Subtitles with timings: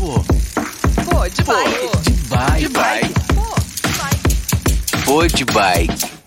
[0.00, 0.14] Pô.
[0.14, 1.78] Pô, de bike.
[1.92, 2.58] Pô, de bike.
[2.60, 3.14] De bike.
[3.34, 5.04] Pô, de bike.
[5.04, 6.19] Pô, de bike.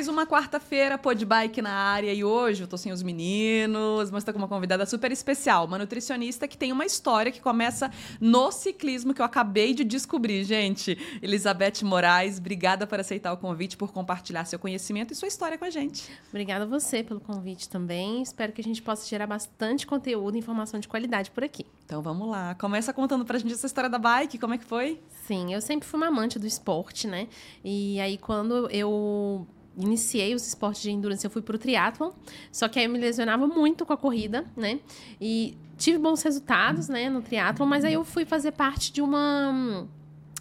[0.00, 4.10] Mais uma quarta-feira, pô de bike na área e hoje eu tô sem os meninos,
[4.10, 7.90] mas tô com uma convidada super especial, uma nutricionista que tem uma história que começa
[8.18, 10.96] no ciclismo que eu acabei de descobrir, gente.
[11.20, 15.66] Elizabeth Moraes, obrigada por aceitar o convite, por compartilhar seu conhecimento e sua história com
[15.66, 16.10] a gente.
[16.30, 18.22] Obrigada a você pelo convite também.
[18.22, 21.66] Espero que a gente possa gerar bastante conteúdo e informação de qualidade por aqui.
[21.84, 24.98] Então vamos lá, começa contando pra gente essa história da bike, como é que foi?
[25.26, 27.28] Sim, eu sempre fui uma amante do esporte, né?
[27.62, 29.46] E aí quando eu
[29.80, 32.10] iniciei os esportes de endurance, eu fui pro triatlon,
[32.52, 34.80] só que aí eu me lesionava muito com a corrida, né?
[35.20, 39.86] E tive bons resultados, né, no triatlon, mas aí eu fui fazer parte de uma...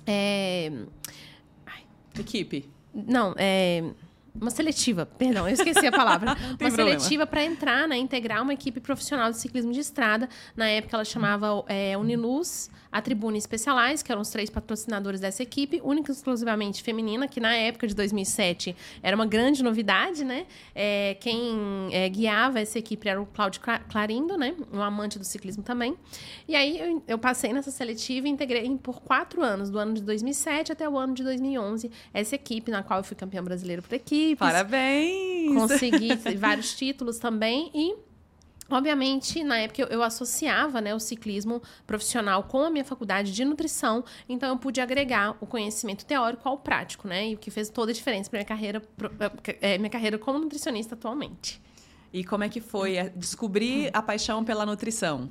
[0.06, 0.72] É...
[2.20, 2.70] Equipe.
[2.94, 3.84] Não, é...
[4.40, 6.32] Uma seletiva, perdão, eu esqueci a palavra.
[6.50, 7.00] uma problema.
[7.00, 10.30] seletiva para entrar, né, integrar uma equipe profissional de ciclismo de estrada.
[10.56, 15.44] Na época ela chamava é, Uniluz, a Tribuna Specialized, que eram os três patrocinadores dessa
[15.44, 20.46] equipe, única e exclusivamente feminina, que na época de 2007 era uma grande novidade, né?
[20.74, 24.56] É, quem é, guiava essa equipe era o Cláudio Clarindo, né?
[24.74, 25.96] Um amante do ciclismo também.
[26.48, 30.02] E aí eu, eu passei nessa seletiva e integrei por quatro anos, do ano de
[30.02, 33.94] 2007 até o ano de 2011, essa equipe na qual eu fui campeão brasileiro por
[33.94, 34.40] equipes.
[34.40, 35.54] Parabéns!
[35.54, 38.09] Consegui vários títulos também e
[38.70, 43.44] Obviamente, na época eu, eu associava né, o ciclismo profissional com a minha faculdade de
[43.44, 47.30] nutrição, então eu pude agregar o conhecimento teórico ao prático, né?
[47.30, 48.82] E o que fez toda a diferença para minha carreira,
[49.62, 51.62] é, minha carreira como nutricionista atualmente.
[52.12, 55.30] E como é que foi descobrir a paixão pela nutrição?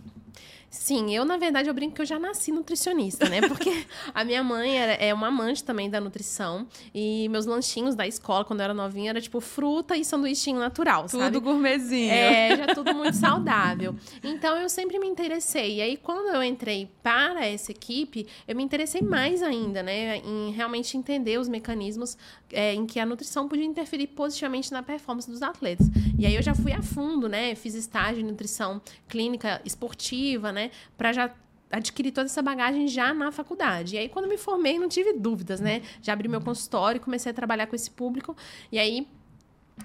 [0.70, 3.40] Sim, eu, na verdade, eu brinco que eu já nasci nutricionista, né?
[3.40, 6.66] Porque a minha mãe era, é uma amante também da nutrição.
[6.94, 11.06] E meus lanchinhos da escola, quando eu era novinha, era tipo fruta e sanduichinho natural,
[11.06, 11.32] tudo sabe?
[11.32, 12.10] Tudo gourmetzinho.
[12.10, 13.96] É, já tudo muito saudável.
[14.22, 15.76] Então, eu sempre me interessei.
[15.76, 20.18] E aí, quando eu entrei para essa equipe, eu me interessei mais ainda, né?
[20.18, 22.18] Em realmente entender os mecanismos
[22.52, 25.86] é, em que a nutrição podia interferir positivamente na performance dos atletas.
[26.18, 27.54] E aí, eu já fui a fundo, né?
[27.54, 30.57] Fiz estágio em nutrição clínica esportiva, né?
[30.96, 31.30] Para já
[31.70, 33.96] adquirir toda essa bagagem já na faculdade.
[33.96, 35.82] E aí, quando me formei, não tive dúvidas, né?
[36.02, 38.36] Já abri meu consultório, comecei a trabalhar com esse público.
[38.72, 39.06] E aí,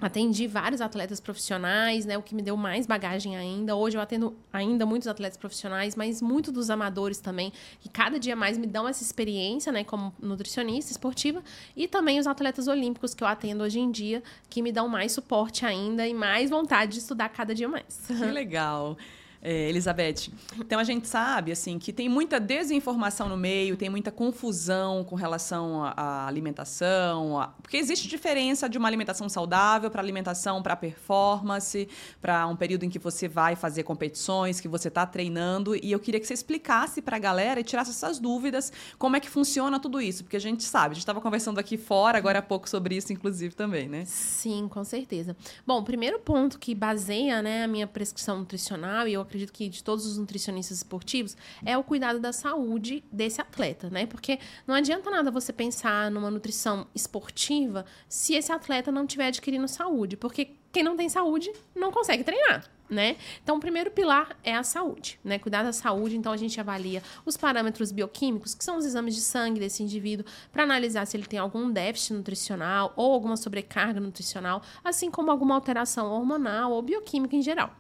[0.02, 2.18] atendi vários atletas profissionais, né?
[2.18, 3.76] O que me deu mais bagagem ainda.
[3.76, 8.36] Hoje eu atendo ainda muitos atletas profissionais, mas muito dos amadores também, que cada dia
[8.36, 9.84] mais me dão essa experiência, né?
[9.84, 11.44] Como nutricionista esportiva.
[11.76, 15.12] E também os atletas olímpicos que eu atendo hoje em dia, que me dão mais
[15.12, 18.06] suporte ainda e mais vontade de estudar cada dia mais.
[18.08, 18.98] Que legal
[19.44, 20.32] é, Elizabeth.
[20.58, 25.16] Então a gente sabe assim que tem muita desinformação no meio, tem muita confusão com
[25.16, 27.48] relação à alimentação, a...
[27.62, 31.90] porque existe diferença de uma alimentação saudável para alimentação para performance,
[32.22, 35.76] para um período em que você vai fazer competições, que você está treinando.
[35.76, 39.20] E eu queria que você explicasse para a galera e tirasse essas dúvidas, como é
[39.20, 42.40] que funciona tudo isso, porque a gente sabe, a gente estava conversando aqui fora agora
[42.40, 44.06] há pouco sobre isso, inclusive também, né?
[44.06, 45.36] Sim, com certeza.
[45.68, 49.68] Bom, o primeiro ponto que baseia né, a minha prescrição nutricional e eu acredito que
[49.68, 51.36] de todos os nutricionistas esportivos,
[51.66, 54.06] é o cuidado da saúde desse atleta, né?
[54.06, 59.68] Porque não adianta nada você pensar numa nutrição esportiva se esse atleta não estiver adquirindo
[59.68, 62.70] saúde, porque quem não tem saúde não consegue treinar.
[62.90, 63.16] Né?
[63.42, 65.40] Então, o primeiro pilar é a saúde, né?
[65.40, 66.16] Cuidar da saúde.
[66.16, 70.26] Então, a gente avalia os parâmetros bioquímicos, que são os exames de sangue desse indivíduo,
[70.52, 75.56] para analisar se ele tem algum déficit nutricional ou alguma sobrecarga nutricional, assim como alguma
[75.56, 77.74] alteração hormonal ou bioquímica em geral.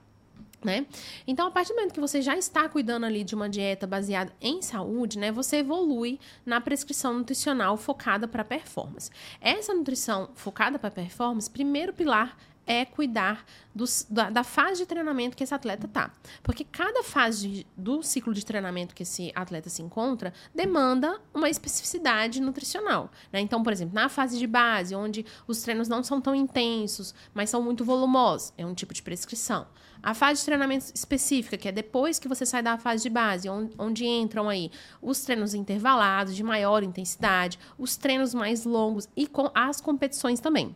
[0.63, 0.85] Né?
[1.27, 4.33] Então, a partir do momento que você já está cuidando ali de uma dieta baseada
[4.41, 9.11] em saúde, né, você evolui na prescrição nutricional focada para performance.
[9.41, 15.35] Essa nutrição focada para performance, primeiro pilar é cuidar dos, da, da, fase de treinamento
[15.35, 16.11] que esse atleta tá.
[16.41, 22.39] Porque cada fase do ciclo de treinamento que esse atleta se encontra demanda uma especificidade
[22.41, 23.11] nutricional.
[23.31, 23.39] Né?
[23.39, 27.49] Então, por exemplo, na fase de base, onde os treinos não são tão intensos, mas
[27.49, 29.67] são muito volumosos, é um tipo de prescrição.
[30.01, 33.47] A fase de treinamento específica, que é depois que você sai da fase de base,
[33.47, 34.69] onde, onde entram aí
[35.01, 40.75] os treinos intervalados, de maior intensidade, os treinos mais longos e com as competições também.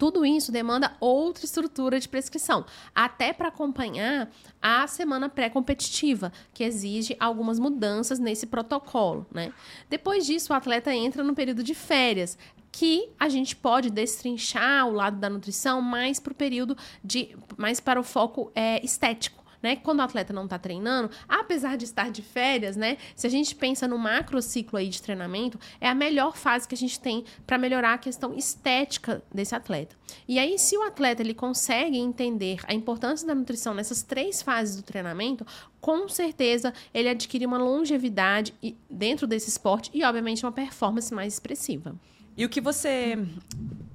[0.00, 2.64] Tudo isso demanda outra estrutura de prescrição,
[2.94, 4.30] até para acompanhar
[4.62, 9.52] a semana pré-competitiva, que exige algumas mudanças nesse protocolo, né?
[9.90, 12.38] Depois disso, o atleta entra no período de férias,
[12.72, 17.78] que a gente pode destrinchar o lado da nutrição mais para o período de mais
[17.78, 19.39] para o foco é, estético.
[19.62, 19.76] Né?
[19.76, 22.96] Quando o atleta não está treinando, apesar de estar de férias, né?
[23.14, 26.74] Se a gente pensa no macro ciclo aí de treinamento, é a melhor fase que
[26.74, 29.96] a gente tem para melhorar a questão estética desse atleta.
[30.26, 34.76] E aí, se o atleta ele consegue entender a importância da nutrição nessas três fases
[34.76, 35.46] do treinamento,
[35.80, 38.54] com certeza ele adquire uma longevidade
[38.88, 41.94] dentro desse esporte e, obviamente, uma performance mais expressiva.
[42.36, 43.18] E o que você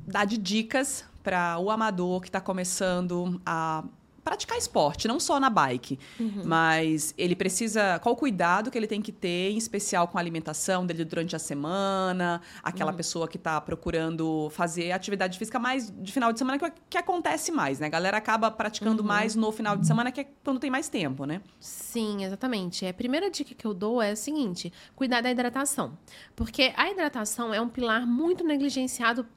[0.07, 3.83] dá de dicas para o amador que está começando a
[4.25, 6.41] praticar esporte, não só na bike, uhum.
[6.43, 7.99] mas ele precisa.
[7.99, 11.35] Qual o cuidado que ele tem que ter, em especial com a alimentação dele durante
[11.35, 12.97] a semana, aquela uhum.
[12.97, 17.51] pessoa que está procurando fazer atividade física mais de final de semana, que, que acontece
[17.51, 17.85] mais, né?
[17.85, 19.07] A galera acaba praticando uhum.
[19.07, 21.39] mais no final de semana, que é quando tem mais tempo, né?
[21.59, 22.83] Sim, exatamente.
[22.87, 25.95] A primeira dica que eu dou é a seguinte: cuidar da hidratação.
[26.35, 29.27] Porque a hidratação é um pilar muito negligenciado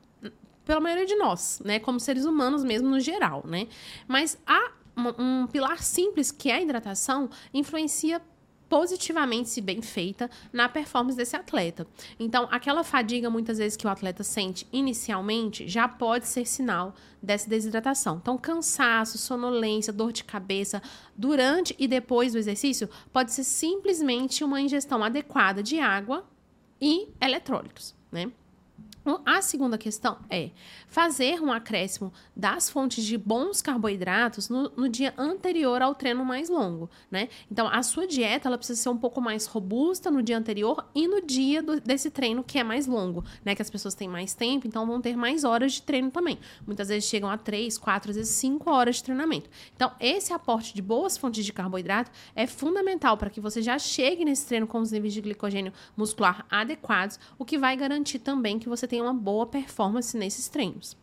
[0.69, 1.79] pela maioria de nós, né?
[1.79, 3.67] Como seres humanos mesmo no geral, né?
[4.07, 4.71] Mas a
[5.19, 8.21] um, pilar simples, que é a hidratação, influencia
[8.69, 11.87] positivamente, se bem feita, na performance desse atleta.
[12.21, 17.49] Então, aquela fadiga muitas vezes que o atleta sente inicialmente já pode ser sinal dessa
[17.49, 18.19] desidratação.
[18.21, 20.83] Então, cansaço, sonolência, dor de cabeça
[21.17, 26.25] durante e depois do exercício pode ser simplesmente uma ingestão adequada de água
[26.81, 28.31] e eletrólitos, né?
[29.25, 30.51] A segunda questão é
[30.89, 36.49] fazer um acréscimo das fontes de bons carboidratos no, no, dia anterior ao treino mais
[36.49, 37.29] longo, né?
[37.51, 41.07] Então, a sua dieta ela precisa ser um pouco mais robusta no dia anterior e
[41.07, 43.55] no dia do, desse treino que é mais longo, né?
[43.55, 46.39] Que as pessoas têm mais tempo, então vão ter mais horas de treino também.
[46.67, 49.49] Muitas vezes chegam a três, quatro, às vezes cinco horas de treinamento.
[49.75, 54.25] Então, esse aporte de boas fontes de carboidrato é fundamental para que você já chegue
[54.25, 58.69] nesse treino com os níveis de glicogênio muscular adequados, o que vai garantir também que
[58.69, 60.97] você tenha uma boa performance nesses treinos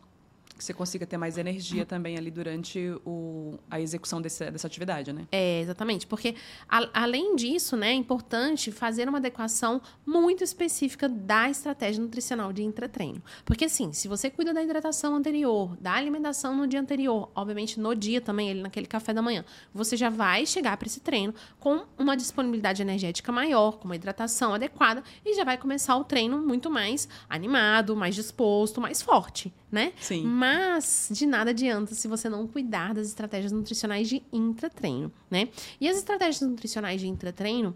[0.56, 5.12] que você consiga ter mais energia também ali durante o, a execução desse, dessa atividade,
[5.12, 5.26] né?
[5.30, 6.06] É, exatamente.
[6.06, 6.34] Porque,
[6.68, 12.62] a, além disso, né, é importante fazer uma adequação muito específica da estratégia nutricional de
[12.62, 13.22] intratreino.
[13.44, 17.94] Porque, assim, se você cuida da hidratação anterior, da alimentação no dia anterior, obviamente no
[17.94, 21.84] dia também, ele naquele café da manhã, você já vai chegar para esse treino com
[21.98, 26.70] uma disponibilidade energética maior, com uma hidratação adequada e já vai começar o treino muito
[26.70, 29.92] mais animado, mais disposto, mais forte, né?
[30.00, 30.24] Sim.
[30.24, 35.48] Mas de nada adianta se você não cuidar das estratégias nutricionais de intratreino, né?
[35.80, 37.74] E as estratégias nutricionais de intratreino,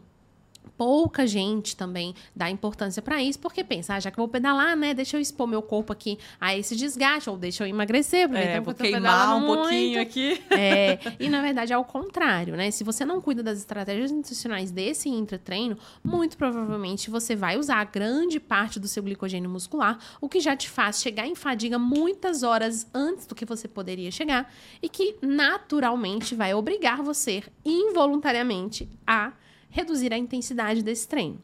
[0.81, 4.75] pouca gente também dá importância para isso, porque pensa, ah, já que eu vou pedalar,
[4.75, 8.43] né, deixa eu expor meu corpo aqui a esse desgaste, ou deixa eu emagrecer, porque
[8.43, 9.61] é, vou queimar um muito.
[9.61, 10.43] pouquinho aqui.
[10.51, 12.71] É, e na verdade é o contrário, né?
[12.71, 18.41] Se você não cuida das estratégias nutricionais desse intratreino, muito provavelmente você vai usar grande
[18.41, 22.87] parte do seu glicogênio muscular, o que já te faz chegar em fadiga muitas horas
[22.95, 29.33] antes do que você poderia chegar, e que naturalmente vai obrigar você involuntariamente a
[29.71, 31.41] reduzir a intensidade desse treino.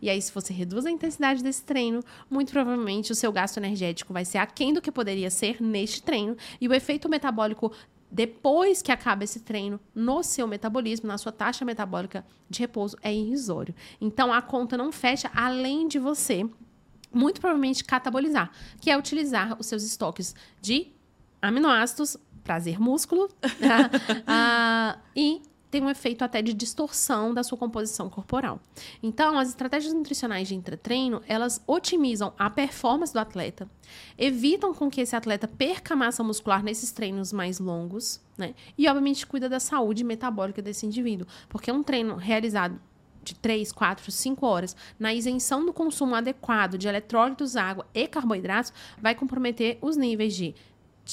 [0.00, 4.12] E aí, se você reduz a intensidade desse treino, muito provavelmente o seu gasto energético
[4.12, 6.36] vai ser aquém do que poderia ser neste treino.
[6.60, 7.72] E o efeito metabólico,
[8.10, 13.12] depois que acaba esse treino, no seu metabolismo, na sua taxa metabólica de repouso, é
[13.12, 13.74] irrisório.
[14.00, 16.48] Então, a conta não fecha além de você,
[17.12, 20.88] muito provavelmente, catabolizar, que é utilizar os seus estoques de
[21.40, 25.42] aminoácidos, prazer músculo, uh, e
[25.76, 28.58] tem um efeito até de distorção da sua composição corporal.
[29.02, 33.68] Então, as estratégias nutricionais de intratreino, elas otimizam a performance do atleta,
[34.16, 38.54] evitam com que esse atleta perca massa muscular nesses treinos mais longos, né?
[38.78, 42.80] E, obviamente, cuida da saúde metabólica desse indivíduo, porque um treino realizado
[43.22, 48.72] de 3, 4, 5 horas na isenção do consumo adequado de eletrólitos, água e carboidratos
[48.98, 50.54] vai comprometer os níveis de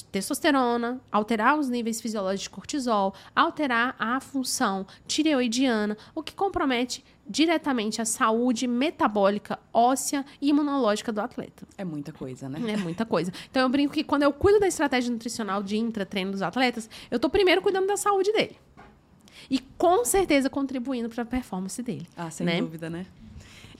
[0.01, 8.01] testosterona, alterar os níveis fisiológicos de cortisol, alterar a função tireoidiana, o que compromete diretamente
[8.01, 11.65] a saúde metabólica, óssea e imunológica do atleta.
[11.77, 12.59] É muita coisa, né?
[12.71, 13.31] É muita coisa.
[13.49, 17.17] Então eu brinco que quando eu cuido da estratégia nutricional de intratreino dos atletas, eu
[17.17, 18.57] estou primeiro cuidando da saúde dele.
[19.49, 22.07] E com certeza contribuindo para a performance dele.
[22.15, 22.59] Ah, sem né?
[22.59, 23.05] dúvida, né?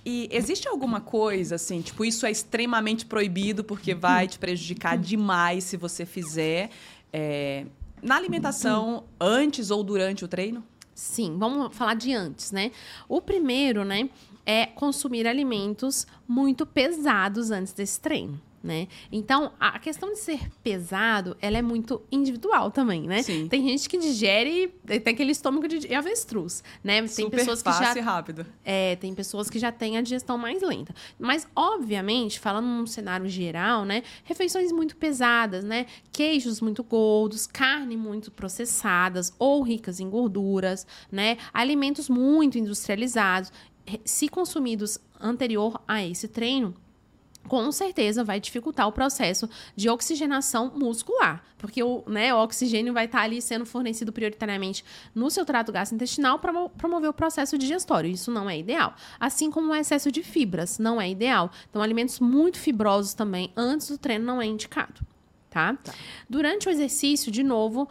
[0.06, 5.64] E existe alguma coisa assim, tipo, isso é extremamente proibido porque vai te prejudicar demais
[5.64, 6.70] se você fizer
[7.12, 7.66] é,
[8.02, 10.64] na alimentação antes ou durante o treino?
[10.94, 12.72] Sim, vamos falar de antes, né?
[13.08, 14.10] O primeiro, né,
[14.46, 18.40] é consumir alimentos muito pesados antes desse treino.
[18.64, 18.88] né?
[19.12, 23.22] Então, a questão de ser pesado, ela é muito individual também, né?
[23.22, 23.46] Sim.
[23.50, 27.00] Tem gente que digere, tem aquele estômago de avestruz, né?
[27.02, 28.46] Tem Super pessoas que fácil já e rápido.
[28.64, 30.96] é, tem pessoas que já têm a digestão mais lenta.
[31.20, 34.02] Mas, obviamente, falando num cenário geral, né?
[34.24, 35.86] Refeições muito pesadas, né?
[36.14, 41.38] Queijos muito gordos, carne muito processadas ou ricas em gorduras, né?
[41.54, 43.52] Alimentos muito industrializados,
[44.06, 46.74] se consumidos anterior a esse treino,
[47.48, 53.04] com certeza vai dificultar o processo de oxigenação muscular, porque o, né, o oxigênio vai
[53.04, 58.10] estar ali sendo fornecido prioritariamente no seu trato gastrointestinal para mo- promover o processo digestório.
[58.10, 58.96] Isso não é ideal.
[59.20, 61.52] Assim como o excesso de fibras não é ideal.
[61.70, 65.02] Então, alimentos muito fibrosos também antes do treino não é indicado,
[65.50, 65.78] tá?
[66.30, 67.90] Durante o exercício, de novo,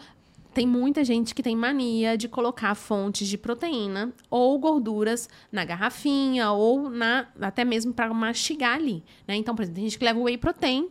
[0.53, 6.51] tem muita gente que tem mania de colocar fontes de proteína ou gorduras na garrafinha
[6.53, 9.37] ou na até mesmo para mastigar ali, né?
[9.37, 10.91] Então, por exemplo, tem gente que leva o whey protein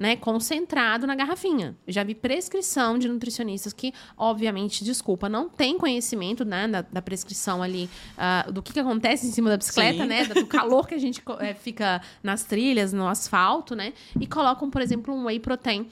[0.00, 1.76] né, concentrado na garrafinha.
[1.86, 7.02] Eu já vi prescrição de nutricionistas que, obviamente, desculpa, não tem conhecimento né, da, da
[7.02, 10.08] prescrição ali, ah, do que, que acontece em cima da bicicleta, Sim.
[10.08, 14.70] né, do calor que a gente eh, fica nas trilhas, no asfalto, né, e colocam,
[14.70, 15.86] por exemplo, um whey protein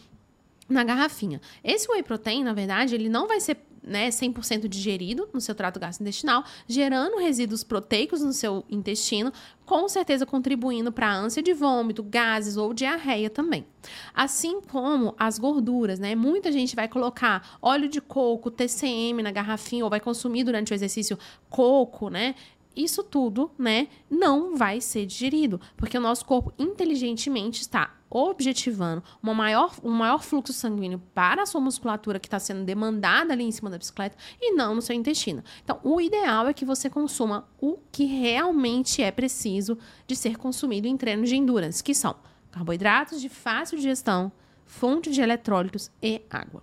[0.69, 1.41] na garrafinha.
[1.65, 5.81] Esse whey protein, na verdade, ele não vai ser né, 100% digerido no seu trato
[5.81, 9.33] gastrointestinal, gerando resíduos proteicos no seu intestino,
[9.65, 13.67] com certeza contribuindo para a ânsia de vômito, gases ou diarreia também.
[14.15, 16.15] Assim como as gorduras, né?
[16.15, 20.75] Muita gente vai colocar óleo de coco, TCM na garrafinha ou vai consumir durante o
[20.75, 22.35] exercício coco, né?
[22.79, 29.35] Isso tudo, né, não vai ser digerido, porque o nosso corpo inteligentemente está objetivando uma
[29.35, 33.51] maior, um maior fluxo sanguíneo para a sua musculatura que está sendo demandada ali em
[33.51, 35.43] cima da bicicleta e não no seu intestino.
[35.65, 40.87] Então, o ideal é que você consuma o que realmente é preciso de ser consumido
[40.87, 42.15] em treinos de endurance, que são
[42.53, 44.31] carboidratos de fácil digestão,
[44.65, 46.63] fonte de eletrólitos e água.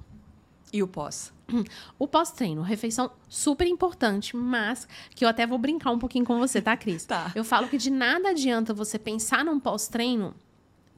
[0.71, 1.34] E o pós?
[1.99, 6.61] O pós-treino, refeição super importante, mas que eu até vou brincar um pouquinho com você,
[6.61, 7.05] tá, Cris?
[7.05, 7.31] Tá.
[7.35, 10.33] Eu falo que de nada adianta você pensar num pós-treino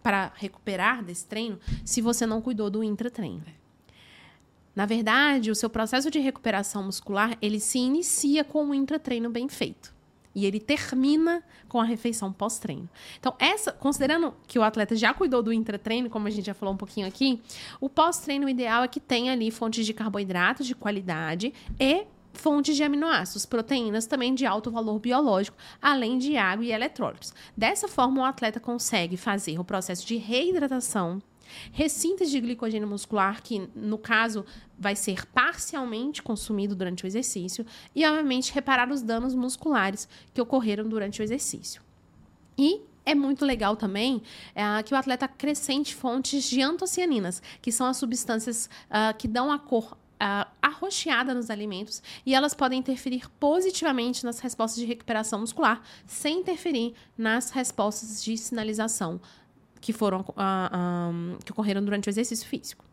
[0.02, 3.44] para recuperar desse treino se você não cuidou do intratreino.
[4.76, 9.50] Na verdade, o seu processo de recuperação muscular, ele se inicia com o intratreino bem
[9.50, 9.97] feito.
[10.38, 12.88] E ele termina com a refeição pós-treino.
[13.20, 16.76] Então, essa, considerando que o atleta já cuidou do intratreino, como a gente já falou
[16.76, 17.42] um pouquinho aqui,
[17.82, 22.84] o pós-treino ideal é que tenha ali fontes de carboidratos de qualidade e fontes de
[22.84, 27.34] aminoácidos, proteínas também de alto valor biológico, além de água e eletrólitos.
[27.58, 31.20] Dessa forma, o atleta consegue fazer o processo de reidratação,
[31.72, 34.46] recintas de glicogênio muscular, que no caso
[34.78, 40.88] vai ser parcialmente consumido durante o exercício, e obviamente reparar os danos musculares que ocorreram
[40.88, 41.82] durante o exercício.
[42.58, 44.22] E é muito legal também
[44.54, 49.50] é, que o atleta acrescente fontes de antocianinas, que são as substâncias ah, que dão
[49.50, 55.40] a cor ah, arroxeada nos alimentos e elas podem interferir positivamente nas respostas de recuperação
[55.40, 59.22] muscular, sem interferir nas respostas de sinalização
[59.80, 62.86] que foram ah, ah, que ocorreram durante o exercício físico.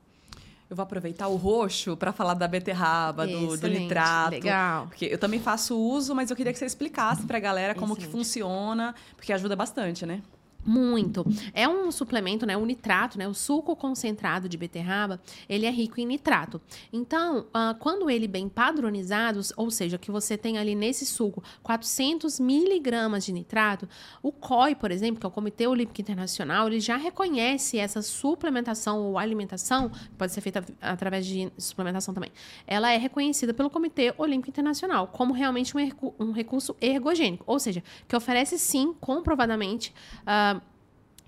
[0.68, 4.30] Eu vou aproveitar o roxo para falar da beterraba, do, do nitrato.
[4.30, 4.86] legal.
[4.86, 7.94] Porque eu também faço uso, mas eu queria que você explicasse para a galera como
[7.94, 8.16] que Excelente.
[8.16, 10.22] funciona, porque ajuda bastante, né?
[10.64, 11.24] Muito.
[11.52, 12.56] É um suplemento, né?
[12.56, 13.28] O nitrato, né?
[13.28, 16.60] O suco concentrado de beterraba, ele é rico em nitrato.
[16.92, 22.40] Então, ah, quando ele bem padronizado, ou seja, que você tem ali nesse suco 400
[22.40, 23.88] miligramas de nitrato,
[24.22, 29.00] o COI, por exemplo, que é o Comitê Olímpico Internacional, ele já reconhece essa suplementação
[29.00, 32.30] ou alimentação, pode ser feita através de suplementação também.
[32.66, 35.80] Ela é reconhecida pelo Comitê Olímpico Internacional como realmente um,
[36.18, 39.92] um recurso ergogênico, ou seja, que oferece sim, comprovadamente,
[40.26, 40.53] ah,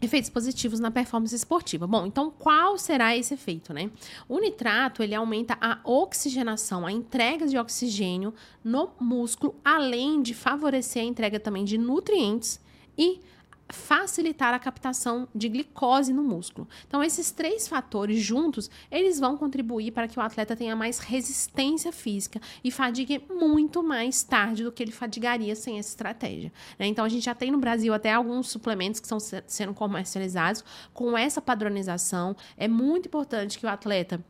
[0.00, 1.86] efeitos positivos na performance esportiva.
[1.86, 3.90] Bom, então qual será esse efeito, né?
[4.28, 11.02] O nitrato, ele aumenta a oxigenação, a entrega de oxigênio no músculo, além de favorecer
[11.02, 12.60] a entrega também de nutrientes
[12.96, 13.20] e
[13.68, 16.68] facilitar a captação de glicose no músculo.
[16.86, 21.92] Então, esses três fatores juntos, eles vão contribuir para que o atleta tenha mais resistência
[21.92, 26.52] física e fadigue muito mais tarde do que ele fadigaria sem essa estratégia.
[26.78, 26.86] né?
[26.86, 30.64] Então, a gente já tem no Brasil até alguns suplementos que estão se- sendo comercializados
[30.94, 32.36] com essa padronização.
[32.56, 34.24] É muito importante que o atleta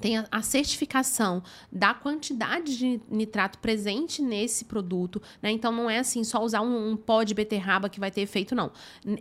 [0.00, 5.50] tenha a certificação da quantidade de nitrato presente nesse produto, né?
[5.50, 8.54] Então não é assim só usar um, um pó de beterraba que vai ter efeito,
[8.54, 8.72] não.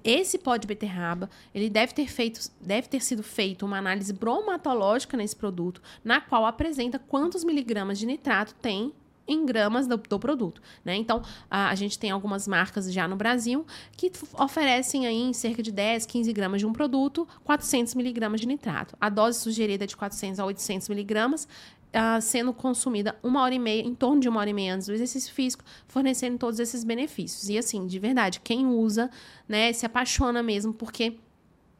[0.04, 5.18] Esse pó de beterraba, ele deve ter feito, deve ter sido feito uma análise bromatológica
[5.18, 8.94] nesse produto, na qual apresenta quantos miligramas de nitrato tem
[9.30, 10.96] em gramas do, do produto, né?
[10.96, 15.62] Então, a, a, gente tem algumas marcas já no Brasil que oferecem aí em cerca
[15.62, 18.98] de 10, 15 gramas de um produto, 400 miligramas de nitrato.
[19.00, 21.48] A dose sugerida é de 400 a 800 miligramas,
[21.90, 24.86] Uh, sendo consumida uma hora e meia, em torno de uma hora e meia antes
[24.86, 27.50] do exercício físico, fornecendo todos esses benefícios.
[27.50, 29.10] E assim, de verdade, quem usa,
[29.48, 31.18] né, se apaixona mesmo, porque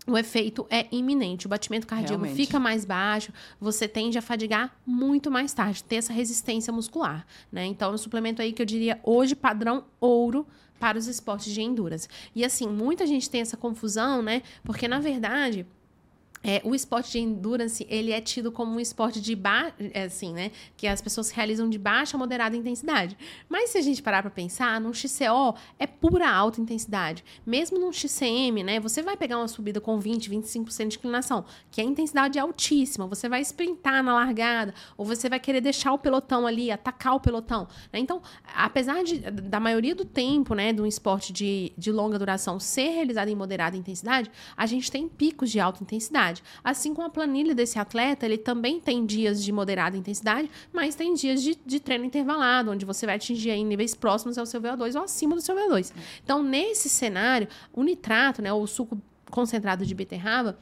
[0.10, 1.46] o efeito é iminente.
[1.46, 2.36] O batimento cardíaco Realmente.
[2.36, 7.66] fica mais baixo, você tende a fadigar muito mais tarde, ter essa resistência muscular, né?
[7.66, 10.48] Então, é um suplemento aí que eu diria hoje padrão ouro
[10.80, 12.08] para os esportes de endurance.
[12.34, 14.42] E assim, muita gente tem essa confusão, né?
[14.64, 15.66] Porque na verdade,
[16.44, 20.34] é, o esporte de endurance, ele é tido como um esporte de baixa, é assim,
[20.34, 20.52] né?
[20.78, 23.18] Que as pessoas realizam de baixa a moderada intensidade.
[23.50, 27.24] Mas se a gente parar para pensar, num XCO é pura alta intensidade.
[27.46, 28.80] Mesmo num XCM, né?
[28.80, 33.06] Você vai pegar uma subida com 20, 25% de inclinação, que a intensidade é altíssima.
[33.08, 37.20] Você vai sprintar na largada, ou você vai querer deixar o pelotão ali, atacar o
[37.20, 37.68] pelotão.
[37.92, 38.00] Né?
[38.00, 38.22] Então,
[38.56, 42.90] apesar de, da maioria do tempo, né, de um esporte de, de longa duração ser
[42.92, 46.44] realizado em moderada intensidade, a gente tem picos de alta intensidade intensidade.
[46.64, 51.14] Assim como a planilha desse atleta, ele também tem dias de moderada intensidade, mas tem
[51.14, 54.96] dias de, de treino intervalado, onde você vai atingir aí níveis próximos ao seu VO2
[54.96, 55.92] ou acima do seu VO2.
[56.24, 60.58] Então, nesse cenário, o nitrato, né, o suco concentrado de beterraba,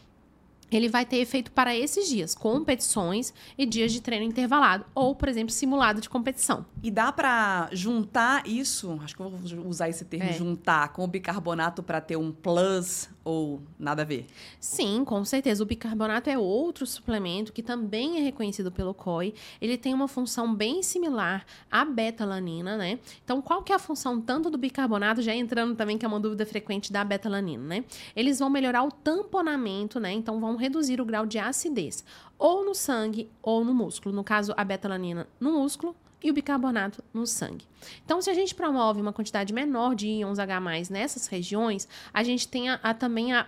[0.69, 5.29] ele vai ter efeito para esses dias, competições e dias de treino intervalado, ou, por
[5.29, 6.65] exemplo, simulado de competição.
[6.83, 10.33] E dá para juntar isso, acho que eu vou usar esse termo, é.
[10.33, 14.25] juntar com o bicarbonato para ter um plus ou nada a ver?
[14.57, 15.61] Sim, com certeza.
[15.61, 19.33] O bicarbonato é outro suplemento que também é reconhecido pelo COI.
[19.59, 22.99] Ele tem uma função bem similar à betalanina, né?
[23.25, 26.21] Então, qual que é a função tanto do bicarbonato, já entrando também, que é uma
[26.21, 27.85] dúvida frequente da betalanina, né?
[28.15, 30.13] Eles vão melhorar o tamponamento, né?
[30.13, 32.05] Então, vão reduzir o grau de acidez,
[32.39, 34.15] ou no sangue ou no músculo.
[34.15, 35.93] No caso, a betalanina no músculo
[36.23, 37.65] e o bicarbonato no sangue.
[38.03, 40.59] Então, se a gente promove uma quantidade menor de íons H+,
[40.89, 43.47] nessas regiões, a gente tem a, a, também a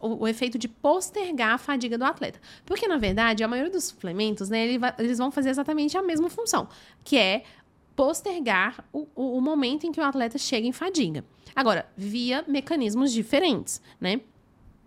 [0.00, 2.40] o, o, efeito de postergar a fadiga do atleta.
[2.64, 6.30] Porque, na verdade, a maioria dos suplementos, né, ele eles vão fazer exatamente a mesma
[6.30, 6.68] função,
[7.04, 7.44] que é
[7.94, 11.24] postergar o, o, o momento em que o atleta chega em fadiga.
[11.54, 14.20] Agora, via mecanismos diferentes, né?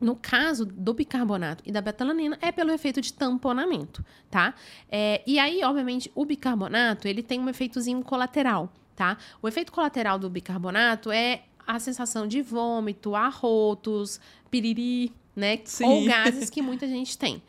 [0.02, 4.56] No caso do bicarbonato e da betalanina, é pelo efeito de tamponamento, tá?
[4.90, 9.16] É, e aí, obviamente, o bicarbonato, ele tem um efeitozinho colateral, tá?
[9.42, 15.60] O efeito colateral do bicarbonato é a sensação de vômito, arrotos, piriri, né?
[15.64, 15.86] Sim.
[15.86, 17.42] Ou gases que muita gente tem.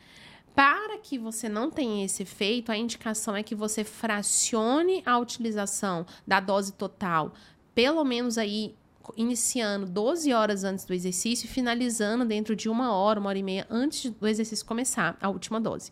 [0.55, 6.05] Para que você não tenha esse efeito, a indicação é que você fracione a utilização
[6.27, 7.33] da dose total,
[7.73, 8.75] pelo menos aí
[9.17, 13.43] iniciando 12 horas antes do exercício e finalizando dentro de uma hora, uma hora e
[13.43, 15.91] meia antes do exercício começar, a última dose.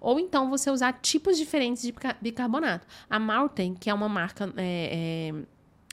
[0.00, 2.86] Ou então você usar tipos diferentes de bicarbonato.
[3.08, 5.42] A Mountain, que é uma marca é, é,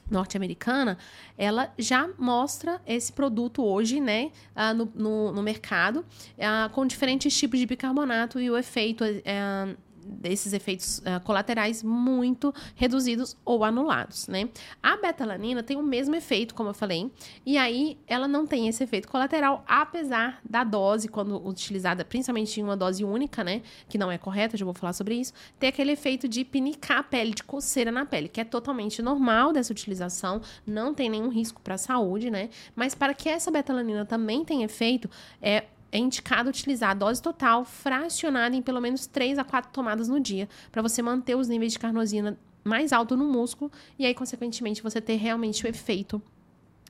[0.09, 0.97] norte-americana,
[1.37, 7.37] ela já mostra esse produto hoje, né, uh, no, no, no, mercado, uh, com diferentes
[7.37, 14.27] tipos de bicarbonato e o efeito uh, desses efeitos uh, colaterais muito reduzidos ou anulados,
[14.27, 14.49] né?
[14.81, 17.11] A betalanina tem o mesmo efeito, como eu falei,
[17.45, 22.63] e aí ela não tem esse efeito colateral, apesar da dose, quando utilizada principalmente em
[22.63, 23.61] uma dose única, né?
[23.89, 27.03] Que não é correta, já vou falar sobre isso, ter aquele efeito de pinicar a
[27.03, 31.61] pele, de coceira na pele, que é totalmente normal dessa utilização, não tem nenhum risco
[31.61, 32.49] para a saúde, né?
[32.75, 35.09] Mas para que essa betalanina também tenha efeito,
[35.41, 40.07] é é indicado utilizar a dose total fracionada em pelo menos 3 a 4 tomadas
[40.07, 44.13] no dia, para você manter os níveis de carnosina mais alto no músculo e aí,
[44.13, 46.21] consequentemente, você ter realmente o efeito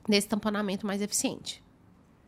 [0.08, 1.62] desse tamponamento mais eficiente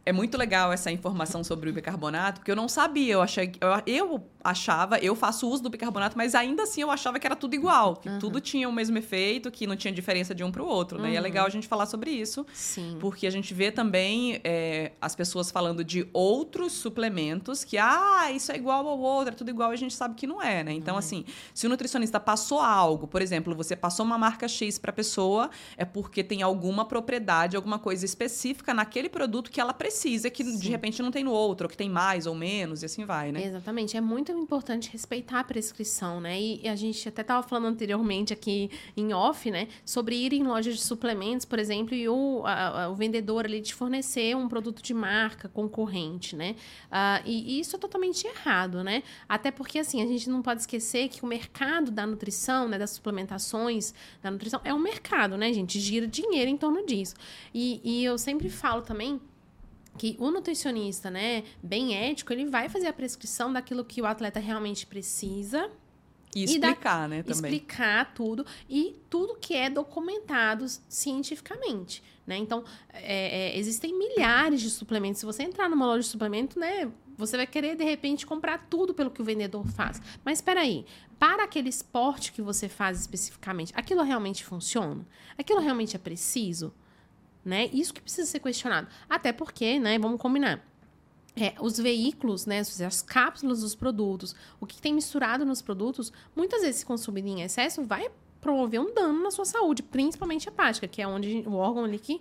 [0.04, 3.14] é muito legal essa informação sobre o bicarbonato, porque eu não sabia.
[3.14, 7.18] Eu, achei, eu, eu achava, eu faço uso do bicarbonato, mas ainda assim eu achava
[7.18, 8.18] que era tudo igual, que uhum.
[8.18, 10.98] tudo tinha o mesmo efeito, que não tinha diferença de um para o outro.
[10.98, 11.08] Né?
[11.08, 11.14] Uhum.
[11.14, 12.96] E é legal a gente falar sobre isso, Sim.
[12.98, 18.50] porque a gente vê também é, as pessoas falando de outros suplementos que, ah, isso
[18.50, 20.72] é igual ao outro, é tudo igual, e a gente sabe que não é, né?
[20.72, 20.98] Então, uhum.
[20.98, 24.94] assim, se o nutricionista passou algo, por exemplo, você passou uma marca X para a
[24.94, 30.30] pessoa, é porque tem alguma propriedade, alguma coisa específica naquele produto que ela precisa precisa,
[30.30, 30.58] que Sim.
[30.58, 33.32] de repente não tem no outro, ou que tem mais ou menos, e assim vai,
[33.32, 33.44] né?
[33.44, 33.96] Exatamente.
[33.96, 36.40] É muito importante respeitar a prescrição, né?
[36.40, 39.68] E a gente até estava falando anteriormente aqui em off, né?
[39.84, 43.74] Sobre ir em lojas de suplementos, por exemplo, e o, a, o vendedor ali te
[43.74, 46.54] fornecer um produto de marca concorrente, né?
[46.86, 49.02] Uh, e, e isso é totalmente errado, né?
[49.28, 52.78] Até porque, assim, a gente não pode esquecer que o mercado da nutrição, né?
[52.78, 55.80] Das suplementações da nutrição é um mercado, né, gente?
[55.80, 57.14] Gira dinheiro em torno disso.
[57.52, 59.20] E, e eu sempre falo também
[59.98, 64.40] que o nutricionista, né, bem ético, ele vai fazer a prescrição daquilo que o atleta
[64.40, 65.70] realmente precisa
[66.34, 67.52] E explicar, né, também.
[67.52, 72.36] Explicar tudo e tudo que é documentado cientificamente, né?
[72.36, 75.20] Então, é, é, existem milhares de suplementos.
[75.20, 78.94] Se você entrar numa loja de suplemento, né, você vai querer, de repente, comprar tudo
[78.94, 80.00] pelo que o vendedor faz.
[80.24, 80.86] Mas espera aí,
[81.18, 85.06] para aquele esporte que você faz especificamente, aquilo realmente funciona?
[85.36, 86.72] Aquilo realmente é preciso?
[87.44, 87.70] Né?
[87.72, 88.88] Isso que precisa ser questionado.
[89.08, 90.62] Até porque, né, vamos combinar,
[91.36, 96.62] é, os veículos, né, as cápsulas dos produtos, o que tem misturado nos produtos, muitas
[96.62, 101.00] vezes, se consumido em excesso, vai promover um dano na sua saúde, principalmente hepática, que
[101.00, 102.20] é onde o órgão ali que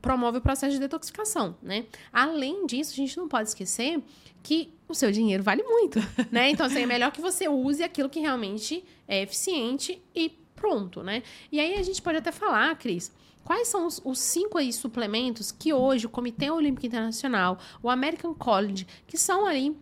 [0.00, 1.86] promove o processo de detoxificação, né?
[2.12, 4.02] Além disso, a gente não pode esquecer
[4.42, 5.98] que o seu dinheiro vale muito,
[6.32, 6.50] né?
[6.50, 11.22] Então, assim, é melhor que você use aquilo que realmente é eficiente e pronto, né?
[11.50, 13.12] E aí a gente pode até falar, Cris,
[13.44, 18.34] Quais são os, os, cinco aí suplementos que hoje o Comitê Olímpico Internacional, o American
[18.34, 19.76] College, que são ali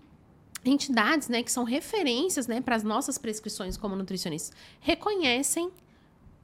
[0.64, 5.71] entidades, né, que são referências, né, para as nossas prescrições como nutricionistas, reconhecem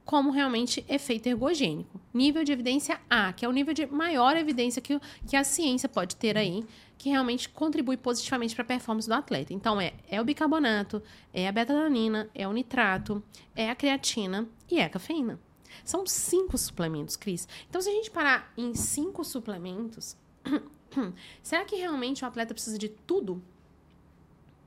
[0.05, 1.99] como realmente efeito ergogênico.
[2.13, 5.89] Nível de evidência A, que é o nível de maior evidência que, que a ciência
[5.89, 6.63] pode ter aí,
[6.97, 9.51] que realmente contribui positivamente para a performance do atleta.
[9.51, 11.01] Então, é, é o bicarbonato,
[11.33, 13.21] é a betalanina, é o nitrato,
[13.55, 15.39] é a creatina e é a cafeína.
[15.83, 17.47] São cinco suplementos, Cris.
[17.69, 20.15] Então, se a gente parar em cinco suplementos,
[21.43, 23.41] será que realmente o atleta precisa de tudo?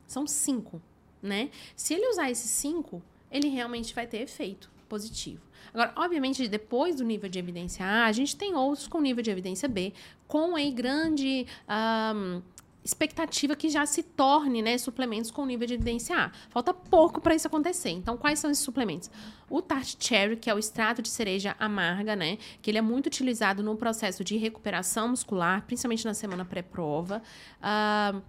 [0.06, 0.80] São cinco,
[1.22, 1.50] né?
[1.76, 5.42] Se ele usar esses cinco, ele realmente vai ter efeito positivo.
[5.72, 9.30] Agora, obviamente, depois do nível de evidência A, a gente tem outros com nível de
[9.30, 9.92] evidência B,
[10.26, 12.42] com aí grande um,
[12.88, 16.30] expectativa que já se torne né, suplementos com nível de evidência A.
[16.48, 17.90] Falta pouco para isso acontecer.
[17.90, 19.10] Então, quais são esses suplementos?
[19.50, 22.38] O Tart Cherry, que é o extrato de cereja amarga, né?
[22.62, 27.22] Que ele é muito utilizado no processo de recuperação muscular, principalmente na semana pré-prova.
[27.58, 28.22] Uh,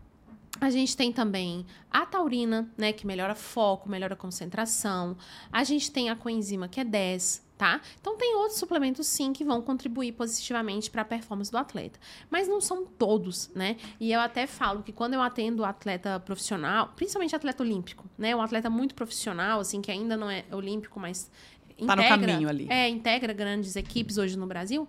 [0.60, 5.16] a gente tem também a taurina, né, que melhora foco, melhora concentração.
[5.52, 7.82] A gente tem a coenzima, que é 10, tá?
[8.00, 12.48] Então tem outros suplementos sim que vão contribuir positivamente para a performance do atleta, mas
[12.48, 13.76] não são todos, né?
[14.00, 18.42] E eu até falo que quando eu atendo atleta profissional, principalmente atleta olímpico, né, um
[18.42, 21.30] atleta muito profissional assim que ainda não é olímpico, mas
[21.78, 22.66] integra, tá no caminho ali.
[22.70, 24.88] É, integra grandes equipes hoje no Brasil,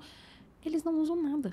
[0.65, 1.53] eles não usam nada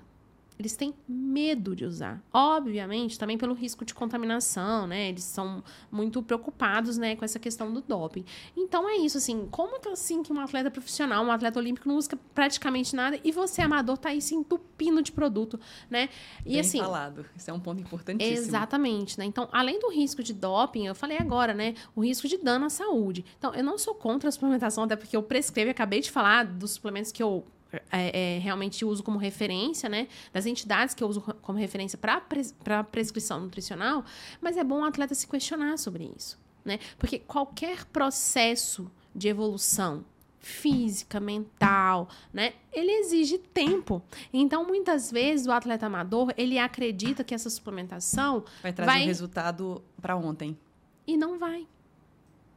[0.60, 2.22] eles têm medo de usar.
[2.34, 5.10] Obviamente, também pelo risco de contaminação, né?
[5.10, 8.26] Eles são muito preocupados, né, com essa questão do doping.
[8.56, 11.98] Então é isso, assim, como que assim que um atleta profissional, um atleta olímpico não
[11.98, 16.10] usa praticamente nada e você amador tá aí se entupindo de produto, né?
[16.46, 17.26] E Bem assim, falado.
[17.36, 18.38] Isso é um ponto importantíssimo.
[18.38, 19.26] Exatamente, né?
[19.26, 22.70] Então, além do risco de doping, eu falei agora, né, o risco de dano à
[22.70, 23.26] saúde.
[23.38, 26.72] Então, eu não sou contra a suplementação, até porque eu prescrevo, acabei de falar dos
[26.72, 27.46] suplementos que eu
[27.92, 30.08] é, é, realmente uso como referência, né?
[30.32, 32.56] Das entidades que eu uso como referência para pres
[32.92, 34.04] prescrição nutricional,
[34.42, 36.80] mas é bom o atleta se questionar sobre isso, né?
[36.98, 40.06] Porque qualquer processo de evolução
[40.40, 42.54] física, mental, né?
[42.72, 44.02] Ele exige tempo.
[44.32, 49.04] Então, muitas vezes, o atleta amador, ele acredita que essa suplementação vai trazer vai...
[49.04, 50.58] um resultado para ontem.
[51.06, 51.68] E não vai.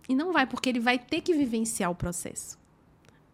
[0.09, 2.60] E não vai, porque ele vai ter que vivenciar o processo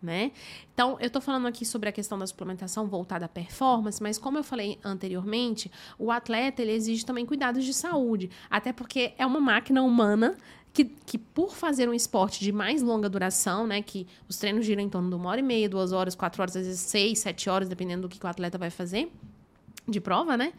[0.03, 0.33] né?
[0.73, 4.39] Então, eu estou falando aqui sobre a questão da suplementação voltada à performance, mas como
[4.39, 9.41] eu falei anteriormente, o atleta ele exige também cuidados de saúde, até porque é uma
[9.41, 10.37] máquina humana
[10.73, 14.83] que, que por fazer um esporte de mais longa duração, né, que os treinos giram
[14.83, 17.49] em torno de uma hora e meia, duas horas, quatro horas, às vezes seis, sete
[17.49, 19.11] horas, dependendo do que o atleta vai fazer
[19.89, 20.53] de prova, né?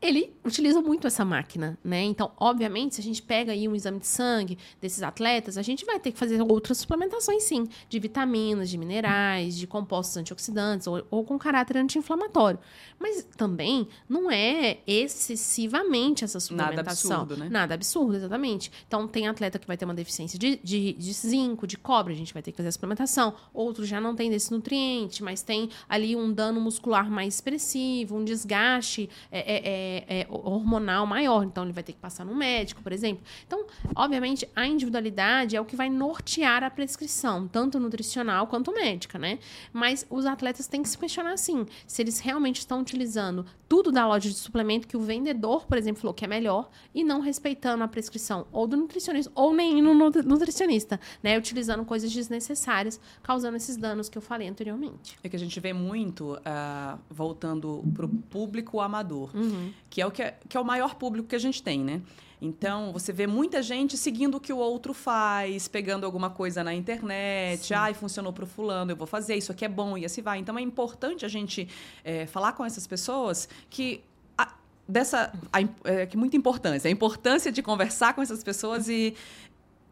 [0.00, 2.02] Ele utiliza muito essa máquina, né?
[2.02, 5.84] Então, obviamente, se a gente pega aí um exame de sangue desses atletas, a gente
[5.84, 11.04] vai ter que fazer outras suplementações, sim, de vitaminas, de minerais, de compostos antioxidantes ou,
[11.10, 12.60] ou com caráter anti-inflamatório.
[12.98, 17.10] Mas também não é excessivamente essa suplementação.
[17.10, 17.48] Nada absurdo, né?
[17.50, 18.70] Nada absurdo, exatamente.
[18.86, 22.16] Então, tem atleta que vai ter uma deficiência de, de, de zinco, de cobre, a
[22.16, 23.34] gente vai ter que fazer a suplementação.
[23.52, 28.24] Outros já não tem desse nutriente, mas tem ali um dano muscular mais expressivo, um
[28.24, 29.10] desgaste.
[29.32, 32.82] É, é, é é, é, hormonal maior, então ele vai ter que passar no médico,
[32.82, 33.24] por exemplo.
[33.46, 39.18] Então, obviamente, a individualidade é o que vai nortear a prescrição, tanto nutricional quanto médica,
[39.18, 39.38] né?
[39.72, 44.06] Mas os atletas têm que se questionar assim, se eles realmente estão utilizando tudo da
[44.06, 47.84] loja de suplemento que o vendedor, por exemplo, falou que é melhor e não respeitando
[47.84, 51.36] a prescrição ou do nutricionista ou nem no nutricionista, né?
[51.38, 55.18] Utilizando coisas desnecessárias, causando esses danos que eu falei anteriormente.
[55.22, 59.30] É que a gente vê muito, uh, voltando para o público amador.
[59.34, 61.82] Uhum que é o que é, que é o maior público que a gente tem,
[61.82, 62.02] né?
[62.40, 66.72] Então, você vê muita gente seguindo o que o outro faz, pegando alguma coisa na
[66.72, 67.74] internet.
[67.74, 70.38] Ai, funcionou para o fulano, eu vou fazer, isso aqui é bom, e assim vai.
[70.38, 71.68] Então, é importante a gente
[72.04, 74.04] é, falar com essas pessoas que
[74.36, 74.54] a,
[74.88, 79.14] dessa a, é, que muita importância a importância de conversar com essas pessoas e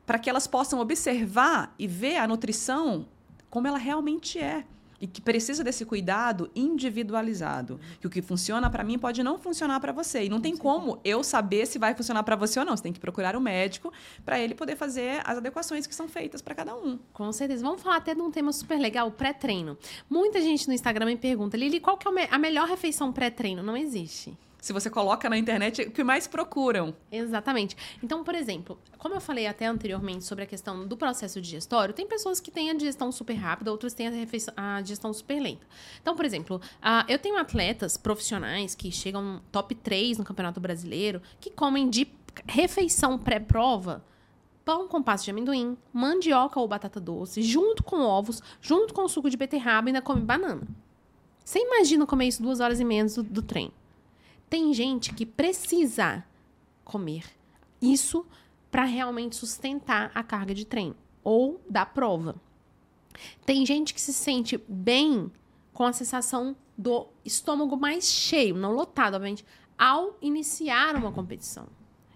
[0.06, 3.08] para que elas possam observar e ver a nutrição
[3.50, 4.64] como ela realmente é
[5.00, 7.80] e que precisa desse cuidado individualizado.
[8.00, 10.24] Que o que funciona para mim pode não funcionar para você.
[10.24, 12.76] E não tem como eu saber se vai funcionar para você ou não.
[12.76, 13.92] Você tem que procurar o um médico
[14.24, 16.98] para ele poder fazer as adequações que são feitas para cada um.
[17.12, 17.62] Com certeza.
[17.62, 19.76] Vamos falar até de um tema super legal, pré-treino.
[20.08, 23.62] Muita gente no Instagram me pergunta, Lili, qual que é a melhor refeição pré-treino?
[23.62, 26.94] Não existe se você coloca na internet, o que mais procuram.
[27.10, 27.76] Exatamente.
[28.02, 32.06] Então, por exemplo, como eu falei até anteriormente sobre a questão do processo digestório, tem
[32.06, 34.12] pessoas que têm a digestão super rápida, outras têm a,
[34.56, 35.66] a digestão super lenta.
[36.00, 41.22] Então, por exemplo, uh, eu tenho atletas profissionais que chegam top 3 no Campeonato Brasileiro,
[41.40, 42.08] que comem de
[42.46, 44.04] refeição pré-prova
[44.66, 49.30] pão com pasta de amendoim, mandioca ou batata doce, junto com ovos, junto com suco
[49.30, 50.66] de beterraba e ainda come banana.
[51.44, 53.70] Você imagina comer isso duas horas e meia do, do trem.
[54.48, 56.24] Tem gente que precisa
[56.84, 57.24] comer
[57.80, 58.24] isso
[58.70, 62.36] para realmente sustentar a carga de treino ou da prova.
[63.44, 65.30] Tem gente que se sente bem
[65.72, 69.44] com a sensação do estômago mais cheio, não lotado, obviamente,
[69.78, 71.66] ao iniciar uma competição.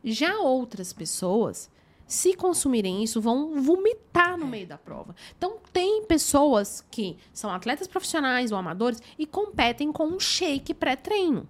[0.03, 1.71] Já outras pessoas,
[2.07, 5.14] se consumirem isso, vão vomitar no meio da prova.
[5.37, 11.49] Então, tem pessoas que são atletas profissionais ou amadores e competem com um shake pré-treino.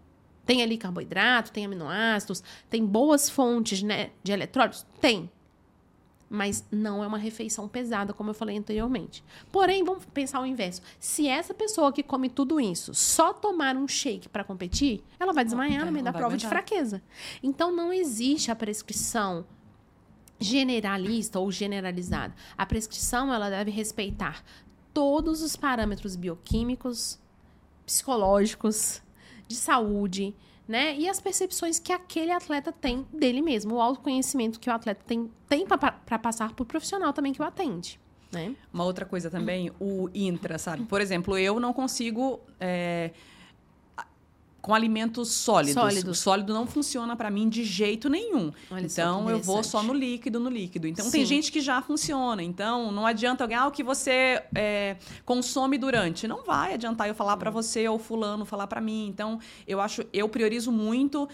[0.51, 4.85] Tem ali carboidrato, tem aminoácidos, tem boas fontes né, de eletrólitos?
[5.01, 5.31] Tem.
[6.29, 9.23] Mas não é uma refeição pesada, como eu falei anteriormente.
[9.53, 10.83] Porém, vamos pensar o inverso.
[10.99, 15.45] Se essa pessoa que come tudo isso só tomar um shake para competir, ela vai
[15.45, 17.01] desmaiar no meio da prova de fraqueza.
[17.41, 19.47] Então, não existe a prescrição
[20.41, 22.35] generalista ou generalizada.
[22.59, 24.43] A prescrição ela deve respeitar
[24.93, 27.21] todos os parâmetros bioquímicos,
[27.87, 29.01] psicológicos,
[29.51, 30.33] de saúde,
[30.67, 30.97] né?
[30.97, 35.29] E as percepções que aquele atleta tem dele mesmo, o autoconhecimento que o atleta tem,
[35.49, 37.99] tem para passar por profissional também que o atende.
[38.31, 38.55] Né?
[38.73, 40.85] Uma outra coisa também, o intra, sabe?
[40.85, 43.11] Por exemplo, eu não consigo é,
[44.61, 45.75] com alimentos sólidos.
[45.75, 46.19] Sólidos.
[46.19, 48.53] O sólido não funciona para mim de jeito nenhum.
[48.71, 50.87] Olha então eu vou só no líquido, no líquido.
[50.87, 51.11] Então Sim.
[51.11, 52.43] tem gente que já funciona.
[52.43, 56.29] Então não adianta alguém, ah, o que você é, consome durante.
[56.29, 59.09] Não vai adiantar eu falar para você ou fulano falar para mim.
[59.09, 61.29] Então eu acho, eu priorizo muito uh,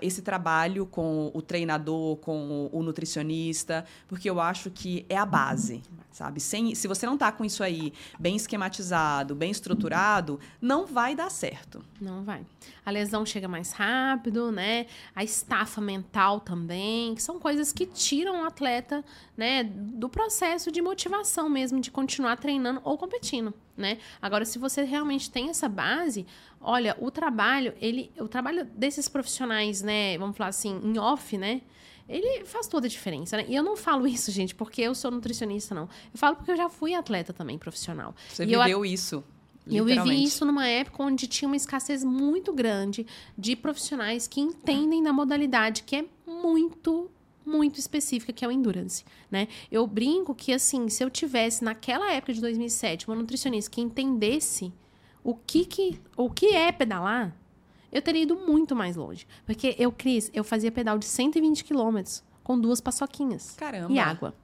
[0.00, 5.26] esse trabalho com o treinador, com o, o nutricionista, porque eu acho que é a
[5.26, 5.82] base
[6.12, 6.40] sabe?
[6.40, 11.30] Sem, se você não tá com isso aí bem esquematizado, bem estruturado, não vai dar
[11.30, 11.82] certo.
[12.00, 12.44] Não vai.
[12.84, 14.86] A lesão chega mais rápido, né?
[15.14, 19.04] A estafa mental também, que são coisas que tiram o atleta,
[19.36, 23.98] né, do processo de motivação mesmo de continuar treinando ou competindo, né?
[24.20, 26.26] Agora, se você realmente tem essa base,
[26.60, 31.62] olha, o trabalho, ele, o trabalho desses profissionais, né, vamos falar assim, em off, né?
[32.08, 33.46] ele faz toda a diferença, né?
[33.48, 35.84] E eu não falo isso, gente, porque eu sou nutricionista, não.
[35.84, 38.14] Eu falo porque eu já fui atleta também profissional.
[38.28, 39.24] Você e viveu eu, isso.
[39.66, 43.06] Eu vivi isso numa época onde tinha uma escassez muito grande
[43.38, 47.10] de profissionais que entendem da modalidade, que é muito
[47.44, 49.48] muito específica que é o endurance, né?
[49.70, 54.72] Eu brinco que assim, se eu tivesse naquela época de 2007 uma nutricionista que entendesse
[55.24, 57.36] o que que o que é pedalar,
[57.90, 59.26] eu teria ido muito mais longe.
[59.44, 63.54] Porque eu, Cris, eu fazia pedal de 120 quilômetros com duas paçoquinhas.
[63.56, 63.92] Caramba.
[63.92, 64.34] E água.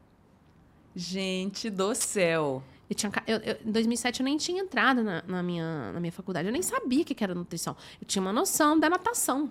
[0.95, 2.63] Gente do céu.
[2.89, 6.13] Eu tinha, eu, eu, em 2007 eu nem tinha entrado na, na, minha, na minha
[6.13, 6.49] faculdade.
[6.49, 7.77] Eu nem sabia o que era nutrição.
[8.01, 9.51] Eu tinha uma noção da natação.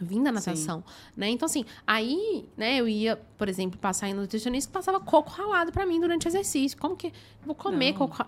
[0.00, 1.12] Eu vim da natação, Sim.
[1.14, 1.28] né?
[1.28, 5.70] Então, assim, aí, né, eu ia, por exemplo, passar em nutricionista que passava coco ralado
[5.72, 6.78] para mim durante o exercício.
[6.78, 7.12] Como que
[7.44, 8.08] vou comer não.
[8.08, 8.26] coco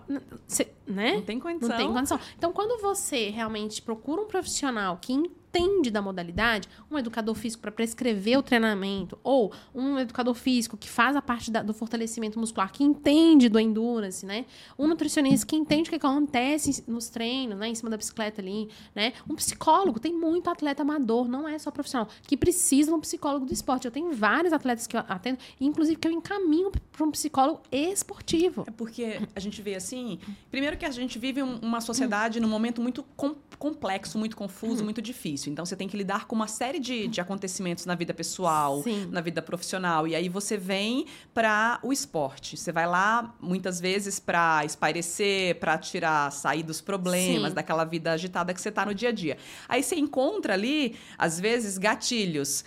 [0.85, 1.15] né?
[1.15, 1.69] Não tem condição.
[1.69, 2.19] Não tem condição.
[2.37, 5.13] Então, quando você realmente procura um profissional que
[5.53, 10.89] entende da modalidade, um educador físico para prescrever o treinamento, ou um educador físico que
[10.89, 14.45] faz a parte da, do fortalecimento muscular, que entende do endurance, né?
[14.77, 17.67] Um nutricionista que entende o que acontece nos treinos, né?
[17.67, 19.13] Em cima da bicicleta ali, né?
[19.29, 23.45] Um psicólogo, tem muito atleta amador, não é só profissional, que precisa de um psicólogo
[23.45, 23.85] do esporte.
[23.85, 28.63] Eu tenho vários atletas que eu atendo, inclusive que eu encaminho para um psicólogo esportivo.
[28.67, 32.81] É porque a gente vê assim, primeiro que a gente vive uma sociedade num momento
[32.81, 34.85] muito com, complexo, muito confuso, uhum.
[34.85, 35.51] muito difícil difícil.
[35.51, 39.07] Então você tem que lidar com uma série de, de acontecimentos na vida pessoal, Sim.
[39.11, 40.07] na vida profissional.
[40.07, 42.55] E aí você vem para o esporte.
[42.55, 47.55] Você vai lá muitas vezes para espairecer, para tirar, sair dos problemas, Sim.
[47.55, 49.37] daquela vida agitada que você está no dia a dia.
[49.67, 52.63] Aí você encontra ali, às vezes, gatilhos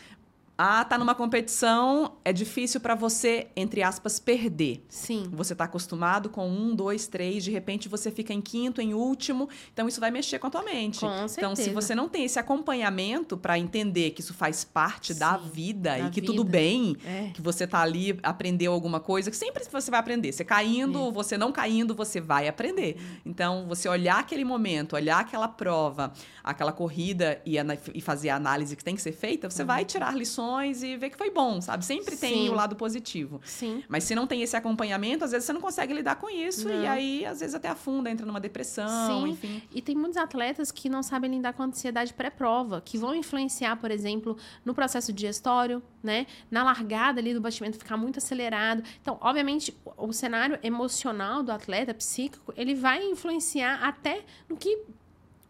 [0.58, 4.82] Ah, tá numa competição, é difícil para você, entre aspas, perder.
[4.88, 5.28] Sim.
[5.32, 9.50] Você tá acostumado com um, dois, três, de repente você fica em quinto, em último.
[9.74, 11.00] Então isso vai mexer com a tua mente.
[11.00, 11.62] Com então, certeza.
[11.62, 15.90] se você não tem esse acompanhamento para entender que isso faz parte da Sim, vida
[15.90, 16.32] da e que vida.
[16.32, 17.32] tudo bem, É.
[17.34, 20.32] que você tá ali, aprendeu alguma coisa, que sempre você vai aprender.
[20.32, 21.12] Você caindo, É.
[21.12, 22.96] você não caindo, você vai aprender.
[23.26, 27.56] Então, você olhar aquele momento, olhar aquela prova, aquela corrida e,
[27.94, 30.45] e fazer a análise que tem que ser feita, você vai tirar lições
[30.82, 31.84] e ver que foi bom, sabe?
[31.84, 32.46] Sempre tem.
[32.46, 32.48] Sim.
[32.48, 33.40] o lado positivo.
[33.44, 33.82] Sim.
[33.88, 36.82] Mas se não tem esse acompanhamento, às vezes você não consegue lidar com isso Não.
[36.82, 39.30] e aí às vezes até afunda, entra numa depressão, Sim.
[39.30, 39.62] enfim.
[39.72, 43.76] E tem muitos atletas que não sabem lidar com a ansiedade pré-prova, que vão influenciar,
[43.76, 46.26] por exemplo, no processo digestório, né?
[46.50, 48.82] Na largada ali do batimento ficar muito acelerado.
[49.00, 54.84] Então, obviamente, o cenário emocional do atleta, psíquico, ele vai influenciar até no que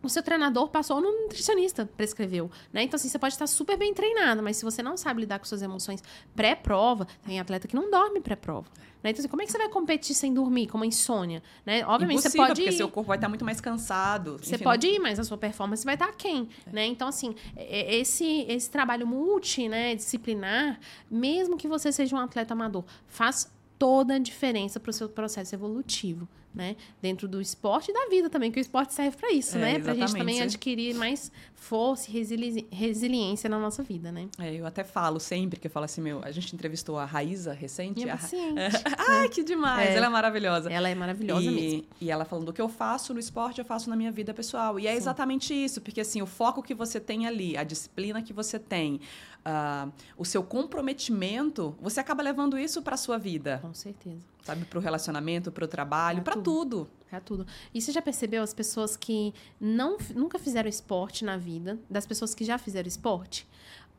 [0.06, 2.82] o seu treinador passou ou no nutricionista prescreveu, né?
[2.82, 5.44] Então, assim, você pode estar super bem treinado, mas se você não sabe lidar com
[5.44, 6.02] suas emoções
[6.34, 8.66] pré-prova, tem atleta que não dorme pré-prova.
[9.02, 9.10] Né?
[9.10, 11.42] Então, assim, como é que você vai competir sem dormir, com uma insônia?
[11.64, 11.84] Né?
[11.86, 12.76] Obviamente, Impossível, você pode porque ir.
[12.76, 14.38] seu corpo vai estar muito mais cansado.
[14.42, 16.86] Você enfim, pode ir, mas a sua performance vai estar quem, né?
[16.86, 22.18] Então, assim, é- é- esse, esse trabalho multi, né, disciplinar, mesmo que você seja um
[22.18, 26.74] atleta amador, faz toda a diferença para o seu processo evolutivo, né?
[27.02, 29.78] Dentro do esporte e da vida também, que o esporte serve para isso, É, né?
[29.78, 30.18] Pra gente exatamente.
[30.18, 34.28] também adquirir mais força e resili- resiliência na nossa vida, né?
[34.38, 37.52] É, eu até falo sempre que eu falo assim, meu, a gente entrevistou a Raíza
[37.52, 38.00] recente.
[38.00, 38.56] Minha a- paciente.
[39.08, 39.90] Ai, que demais!
[39.90, 39.96] É.
[39.96, 40.70] Ela é maravilhosa.
[40.72, 41.84] Ela é maravilhosa e, mesmo.
[42.00, 44.80] e ela falando, o que eu faço no esporte, eu faço na minha vida pessoal.
[44.80, 48.32] E é exatamente isso, porque assim, o foco que você tem ali, a disciplina que
[48.32, 49.00] você tem,
[49.48, 54.26] ah, o seu comprometimento, você acaba levando isso para sua vida, Com certeza.
[54.42, 54.64] sabe?
[54.64, 56.44] Para o relacionamento, para o trabalho, para tudo.
[56.84, 56.90] tudo.
[57.12, 57.46] É tudo.
[57.72, 62.34] E você já percebeu as pessoas que não, nunca fizeram esporte na vida, das pessoas
[62.34, 63.46] que já fizeram esporte?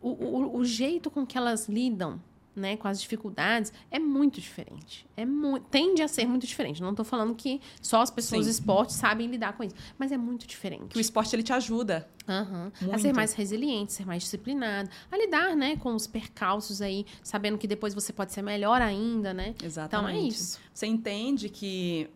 [0.01, 2.21] O, o, o jeito com que elas lidam
[2.57, 5.05] né, com as dificuldades é muito diferente.
[5.15, 6.81] É mu tende a ser muito diferente.
[6.81, 8.51] Não estou falando que só as pessoas Sim.
[8.51, 10.87] do esporte sabem lidar com isso, mas é muito diferente.
[10.89, 12.09] Que o esporte ele te ajuda.
[12.27, 12.71] Aham.
[12.91, 17.57] A ser mais resiliente, ser mais disciplinado, a lidar, né, com os percalços aí, sabendo
[17.57, 19.55] que depois você pode ser melhor ainda, né?
[19.63, 20.09] Exatamente.
[20.13, 20.59] Então é isso.
[20.73, 22.09] Você entende que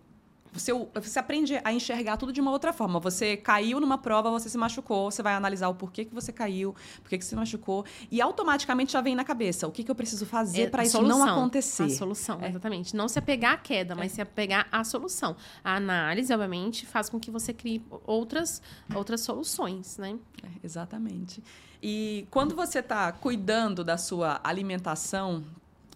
[0.52, 3.00] você, você aprende a enxergar tudo de uma outra forma.
[3.00, 6.76] Você caiu numa prova, você se machucou, você vai analisar o porquê que você caiu,
[7.02, 9.96] porquê que você se machucou, e automaticamente já vem na cabeça o que, que eu
[9.96, 11.38] preciso fazer É, para isso não solução.
[11.38, 11.84] acontecer.
[11.84, 12.50] A solução, É.
[12.50, 12.96] exatamente.
[12.96, 15.36] Não se apegar à queda, mas se apegar à solução.
[15.64, 18.62] A análise, obviamente, faz com que você crie outras,
[18.94, 20.18] outras soluções, né?
[20.44, 21.42] É, exatamente.
[21.82, 25.44] E quando você está cuidando da sua alimentação,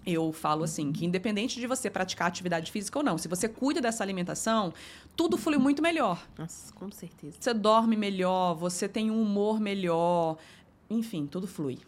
[0.05, 3.81] eu falo assim, que independente de você praticar atividade física ou não, se você cuida
[3.81, 4.73] dessa alimentação,
[5.15, 6.25] tudo flui muito melhor.
[6.37, 7.37] Nossa, com certeza.
[7.39, 10.37] Você dorme melhor, você tem um humor melhor,
[10.89, 11.79] enfim, tudo flui.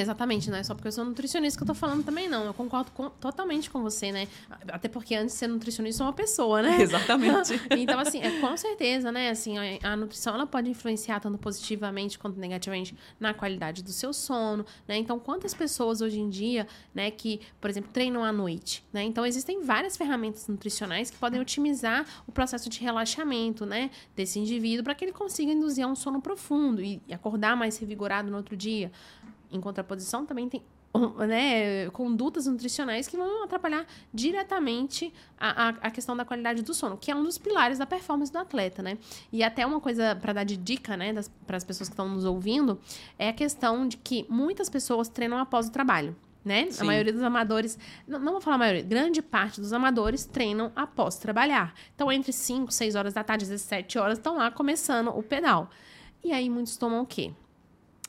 [0.00, 2.44] Exatamente, não é só porque eu sou nutricionista que eu tô falando também, não.
[2.44, 4.28] Eu concordo com- totalmente com você, né?
[4.68, 6.80] Até porque antes de ser nutricionista, eu sou uma pessoa, né?
[6.82, 7.60] Exatamente.
[7.76, 9.30] então, assim, é, com certeza, né?
[9.30, 14.12] Assim, a, a nutrição ela pode influenciar tanto positivamente quanto negativamente na qualidade do seu
[14.12, 14.96] sono, né?
[14.96, 19.02] Então, quantas pessoas hoje em dia, né, que, por exemplo, treinam à noite, né?
[19.02, 24.84] Então, existem várias ferramentas nutricionais que podem otimizar o processo de relaxamento, né, desse indivíduo
[24.84, 28.56] para que ele consiga induzir um sono profundo e, e acordar mais revigorado no outro
[28.56, 28.90] dia.
[29.56, 30.62] Em contraposição, também tem
[31.26, 36.96] né, condutas nutricionais que vão atrapalhar diretamente a, a, a questão da qualidade do sono,
[36.96, 38.98] que é um dos pilares da performance do atleta, né?
[39.32, 41.14] E até uma coisa para dar de dica, né,
[41.46, 42.80] para as pessoas que estão nos ouvindo,
[43.18, 46.16] é a questão de que muitas pessoas treinam após o trabalho.
[46.44, 46.68] Né?
[46.78, 50.70] A maioria dos amadores, não, não vou falar a maioria, grande parte dos amadores treinam
[50.76, 51.74] após trabalhar.
[51.92, 55.24] Então, entre 5, 6 horas da tarde, às vezes 7 horas, estão lá começando o
[55.24, 55.68] pedal.
[56.22, 57.32] E aí, muitos tomam o quê?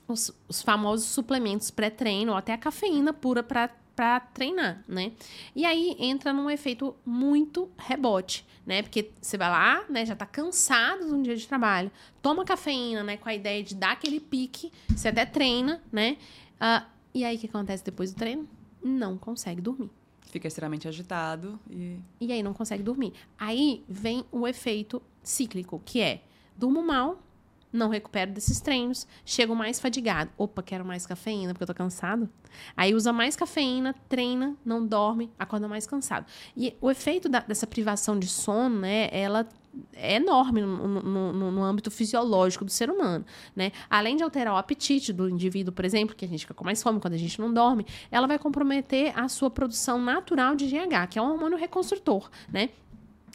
[0.08, 5.12] Os, os famosos suplementos pré-treino, ou até a cafeína pura para treinar, né?
[5.56, 8.82] E aí entra num efeito muito rebote, né?
[8.82, 10.06] Porque você vai lá, né?
[10.06, 11.92] Já tá cansado de um dia de trabalho,
[12.22, 13.18] toma cafeína, né?
[13.18, 16.18] Com a ideia de dar aquele pique, você até treina, né?
[16.60, 18.48] Ah, e aí o que acontece depois do treino?
[18.84, 19.90] Não consegue dormir.
[20.22, 23.14] Fica extremamente agitado e E aí não consegue dormir.
[23.38, 26.22] Aí vem o efeito cíclico, que é
[26.56, 27.22] durmo mal,
[27.72, 30.32] não recupero desses treinos, chego mais fadigado.
[30.38, 32.30] Opa, quero mais cafeína porque eu tô cansado.
[32.76, 36.26] Aí usa mais cafeína, treina, não dorme, acorda mais cansado.
[36.56, 39.48] E o efeito da- dessa privação de sono, né, ela
[39.94, 43.24] é enorme no, no- no- no âmbito fisiológico do ser humano,
[43.56, 43.72] né?
[43.88, 46.82] Além de alterar o apetite do indivíduo, por exemplo, que a gente fica com mais
[46.82, 51.06] fome quando a gente não dorme, ela vai comprometer a sua produção natural de GH,
[51.08, 52.70] que é um hormônio reconstrutor, né?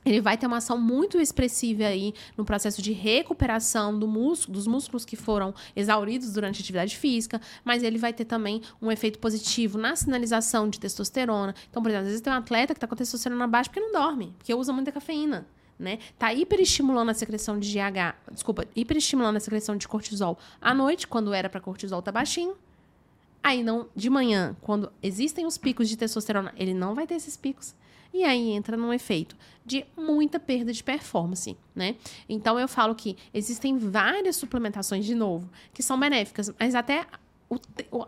[0.05, 4.67] Ele vai ter uma ação muito expressiva aí no processo de recuperação do músculo, dos
[4.67, 9.19] músculos que foram exauridos durante a atividade física, mas ele vai ter também um efeito
[9.19, 11.55] positivo na sinalização de testosterona.
[11.71, 13.93] Então, por exemplo, às vezes tem um atleta que está com testosterona baixa porque não
[13.93, 15.47] dorme, porque usa muita cafeína.
[15.79, 15.99] Né?
[16.17, 21.33] Tá hiperestimulando a secreção de GH, desculpa, hiperestimulando a secreção de cortisol à noite, quando
[21.33, 22.55] era para cortisol tá baixinho.
[23.43, 27.37] Aí não, de manhã, quando existem os picos de testosterona, ele não vai ter esses
[27.37, 27.74] picos.
[28.13, 31.97] E aí entra num efeito de muita perda de performance, né?
[32.29, 37.07] Então eu falo que existem várias suplementações, de novo, que são benéficas, mas até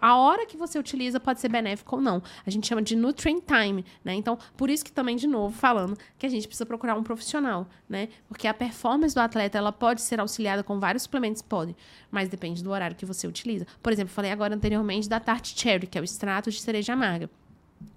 [0.01, 2.23] a hora que você utiliza pode ser benéfico ou não.
[2.47, 4.15] A gente chama de nutrient time, né?
[4.15, 7.69] Então, por isso que também, de novo, falando que a gente precisa procurar um profissional,
[7.89, 8.09] né?
[8.29, 11.77] Porque a performance do atleta, ela pode ser auxiliada com vários suplementos, pode,
[12.11, 13.67] mas depende do horário que você utiliza.
[13.83, 17.29] Por exemplo, falei agora anteriormente da Tarte Cherry, que é o extrato de cereja amarga.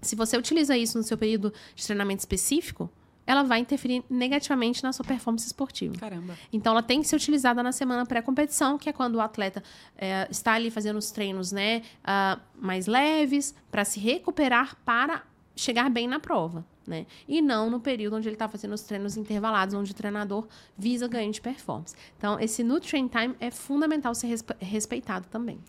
[0.00, 2.90] Se você utiliza isso no seu período de treinamento específico,
[3.28, 5.94] ela vai interferir negativamente na sua performance esportiva.
[5.96, 6.34] Caramba.
[6.50, 9.62] Então, ela tem que ser utilizada na semana pré-competição, que é quando o atleta
[9.98, 15.24] é, está ali fazendo os treinos né, uh, mais leves, para se recuperar para
[15.54, 16.64] chegar bem na prova.
[16.86, 17.04] Né?
[17.28, 21.06] E não no período onde ele está fazendo os treinos intervalados, onde o treinador visa
[21.06, 21.94] ganho de performance.
[22.16, 25.60] Então, esse nutrient time é fundamental ser respeitado também.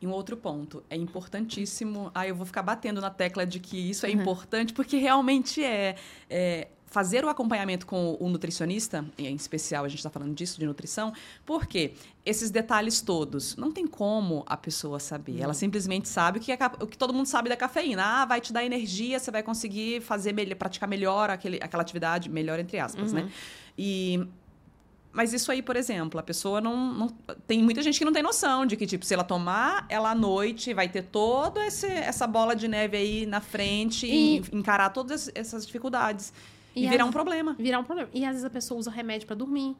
[0.00, 2.10] E um outro ponto, é importantíssimo.
[2.14, 4.20] Ah, eu vou ficar batendo na tecla de que isso é uhum.
[4.20, 5.96] importante, porque realmente é,
[6.28, 10.64] é fazer o acompanhamento com o nutricionista, em especial a gente está falando disso, de
[10.64, 11.12] nutrição,
[11.44, 15.40] porque esses detalhes todos, não tem como a pessoa saber.
[15.40, 18.04] Ela simplesmente sabe o que, é, o que todo mundo sabe da cafeína.
[18.04, 22.60] Ah, vai te dar energia, você vai conseguir fazer praticar melhor aquele, aquela atividade, melhor
[22.60, 23.22] entre aspas, né?
[23.22, 23.26] uhum.
[23.26, 23.32] né?
[23.76, 24.28] E
[25.14, 27.08] mas isso aí, por exemplo, a pessoa não, não,
[27.46, 30.14] Tem muita gente que não tem noção de que, tipo, se ela tomar ela à
[30.14, 35.30] noite, vai ter toda essa bola de neve aí na frente e, e encarar todas
[35.32, 36.32] essas dificuldades.
[36.74, 37.54] E, e virar um problema.
[37.56, 38.10] Virar um problema.
[38.12, 39.76] E às vezes a pessoa usa remédio para dormir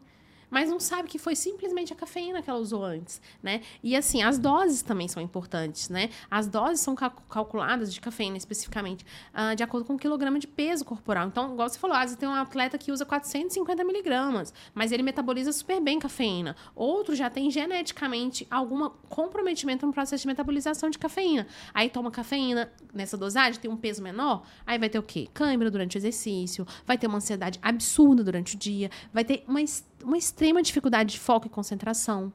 [0.51, 3.61] mas não sabe que foi simplesmente a cafeína que ela usou antes, né?
[3.83, 6.11] E assim, as doses também são importantes, né?
[6.31, 10.85] As doses são calculadas de cafeína especificamente uh, de acordo com o quilograma de peso
[10.85, 11.27] corporal.
[11.27, 15.03] Então, igual você falou, às vezes tem um atleta que usa 450 miligramas, mas ele
[15.03, 16.57] metaboliza super bem cafeína.
[16.75, 21.47] Outro já tem geneticamente algum comprometimento no processo de metabolização de cafeína.
[21.73, 25.29] Aí toma cafeína nessa dosagem, tem um peso menor, aí vai ter o quê?
[25.33, 29.61] Câimbra durante o exercício, vai ter uma ansiedade absurda durante o dia, vai ter uma
[30.05, 32.33] uma extrema dificuldade de foco e concentração.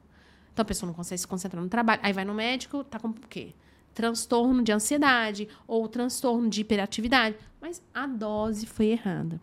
[0.52, 2.00] Então a pessoa não consegue se concentrar no trabalho.
[2.02, 3.54] Aí vai no médico, tá com o quê?
[3.94, 7.36] Transtorno de ansiedade ou transtorno de hiperatividade.
[7.60, 9.40] Mas a dose foi errada.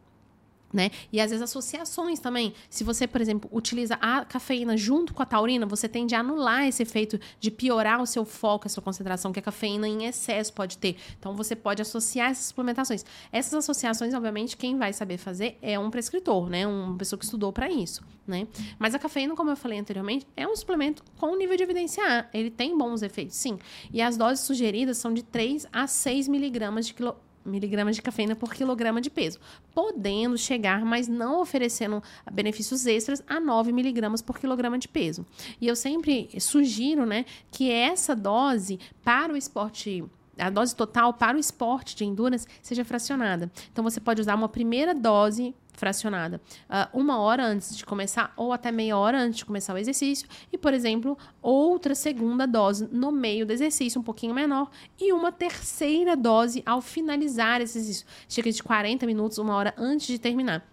[0.77, 0.91] Né?
[1.11, 2.53] E às vezes associações também.
[2.69, 6.67] Se você, por exemplo, utiliza a cafeína junto com a taurina, você tende a anular
[6.67, 10.53] esse efeito de piorar o seu foco, a sua concentração, que a cafeína em excesso
[10.53, 10.95] pode ter.
[11.17, 13.03] Então você pode associar essas suplementações.
[13.31, 16.67] Essas associações, obviamente, quem vai saber fazer é um prescritor, né?
[16.67, 18.47] Uma pessoa que estudou para isso, né?
[18.77, 22.25] Mas a cafeína, como eu falei anteriormente, é um suplemento com nível de evidência A.
[22.31, 23.57] Ele tem bons efeitos, sim.
[23.91, 27.15] E as doses sugeridas são de 3 a 6 miligramas de quilo
[27.47, 29.39] miligramas de cafeína por quilograma de peso,
[29.73, 35.25] podendo chegar, mas não oferecendo benefícios extras, a 9 miligramas por quilograma de peso.
[35.59, 40.03] E eu sempre sugiro né, que essa dose para o esporte
[40.37, 43.51] a dose total para o esporte de endurance seja fracionada.
[43.71, 46.41] Então, você pode usar uma primeira dose fracionada.
[46.69, 50.27] Uh, uma hora antes de começar ou até meia hora antes de começar o exercício
[50.51, 54.69] e, por exemplo, outra segunda dose no meio do exercício, um pouquinho menor,
[54.99, 60.07] e uma terceira dose ao finalizar esse exercício, cerca de 40 minutos, uma hora antes
[60.07, 60.67] de terminar.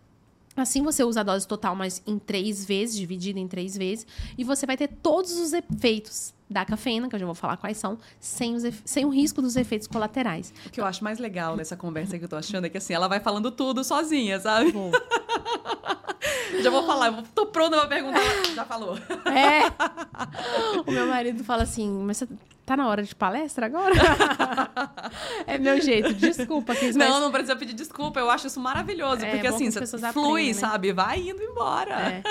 [0.57, 4.07] Assim você usa a dose total, mas em três vezes, dividida em três vezes,
[4.39, 7.77] e você vai ter todos os efeitos da cafeína, que eu já vou falar quais
[7.77, 10.55] são, sem, os, sem o risco dos efeitos colaterais.
[10.65, 12.95] O que eu acho mais legal nessa conversa que eu tô achando é que assim,
[12.95, 14.73] ela vai falando tudo sozinha, sabe?
[16.63, 18.21] já vou falar, eu tô pronta pra perguntar,
[18.55, 18.97] já falou.
[19.27, 19.65] É.
[20.87, 22.29] O meu marido fala assim, mas você
[22.65, 23.93] Tá na hora de palestra agora?
[25.47, 26.75] é meu jeito, desculpa.
[26.75, 27.11] Cris, mas...
[27.11, 28.19] Não, não precisa pedir desculpa.
[28.19, 29.23] Eu acho isso maravilhoso.
[29.23, 30.53] É, porque assim, você flui, aprendem, né?
[30.55, 30.93] sabe?
[30.95, 31.95] Vai indo embora.
[31.95, 32.23] É.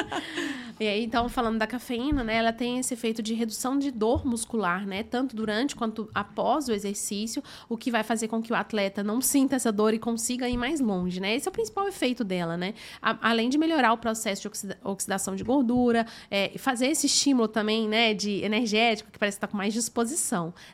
[0.79, 2.37] E aí, então, falando da cafeína, né?
[2.37, 5.03] Ela tem esse efeito de redução de dor muscular, né?
[5.03, 9.21] Tanto durante quanto após o exercício, o que vai fazer com que o atleta não
[9.21, 11.35] sinta essa dor e consiga ir mais longe, né?
[11.35, 12.73] Esse é o principal efeito dela, né?
[12.99, 17.47] A, além de melhorar o processo de oxida oxidação de gordura, é, fazer esse estímulo
[17.47, 18.15] também, né?
[18.15, 20.22] De energético, que parece estar com mais disposição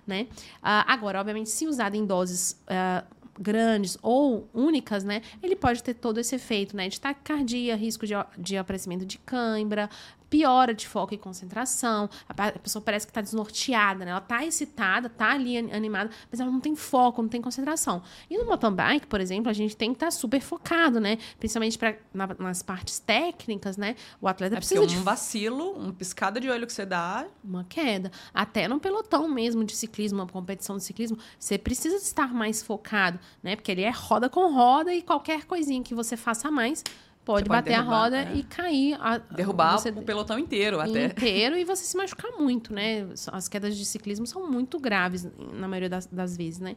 [0.06, 0.28] né?
[0.58, 3.06] Uh, agora, obviamente, se usado em doses uh,
[3.40, 8.14] grandes ou únicas, né, ele pode ter todo esse efeito, né, de taquicardia, risco de,
[8.38, 9.90] de aparecimento de cãibra,
[10.30, 14.12] piora de foco e concentração, a pessoa parece que está desnorteada, né?
[14.12, 18.04] Ela está excitada, está ali animada, mas ela não tem foco, não tem concentração.
[18.30, 21.18] E no mountain bike, por exemplo, a gente tem que estar tá super focado, né?
[21.40, 23.96] Principalmente pra, na, nas partes técnicas, né?
[24.22, 27.64] O atleta é precisa de um vacilo, uma piscada de olho que você dá, uma
[27.64, 28.12] queda.
[28.34, 33.20] Até no pelotão mesmo de ciclismo, uma competição de ciclismo, você precisa estar mais focado,
[33.42, 33.56] né?
[33.56, 36.84] Porque ele é roda com roda e qualquer coisinha que você faça mais
[37.30, 38.34] pode, pode bater derrubar, a roda é.
[38.36, 38.98] e cair.
[39.00, 41.06] A, derrubar você, o pelotão inteiro até.
[41.06, 43.08] Inteiro e você se machucar muito, né?
[43.32, 46.76] As quedas de ciclismo são muito graves na maioria das, das vezes, né?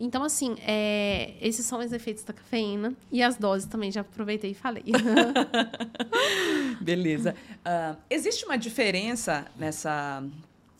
[0.00, 4.50] Então, assim, é, esses são os efeitos da cafeína e as doses também, já aproveitei
[4.50, 4.84] e falei.
[6.82, 7.36] Beleza.
[7.58, 10.22] Uh, existe uma diferença nessa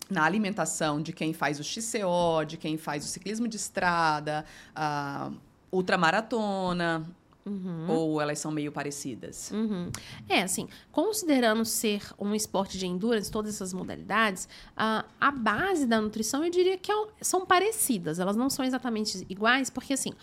[0.09, 4.45] na alimentação de quem faz o XCO, de quem faz o ciclismo de estrada,
[4.75, 5.31] a
[5.71, 7.03] ultramaratona,
[7.45, 7.89] Uhum.
[7.89, 9.51] Ou elas são meio parecidas?
[9.51, 9.91] Uhum.
[10.29, 15.99] É, assim, considerando ser um esporte de endurance, todas essas modalidades, a, a base da
[15.99, 18.19] nutrição eu diria que é, são parecidas.
[18.19, 20.13] Elas não são exatamente iguais, porque assim,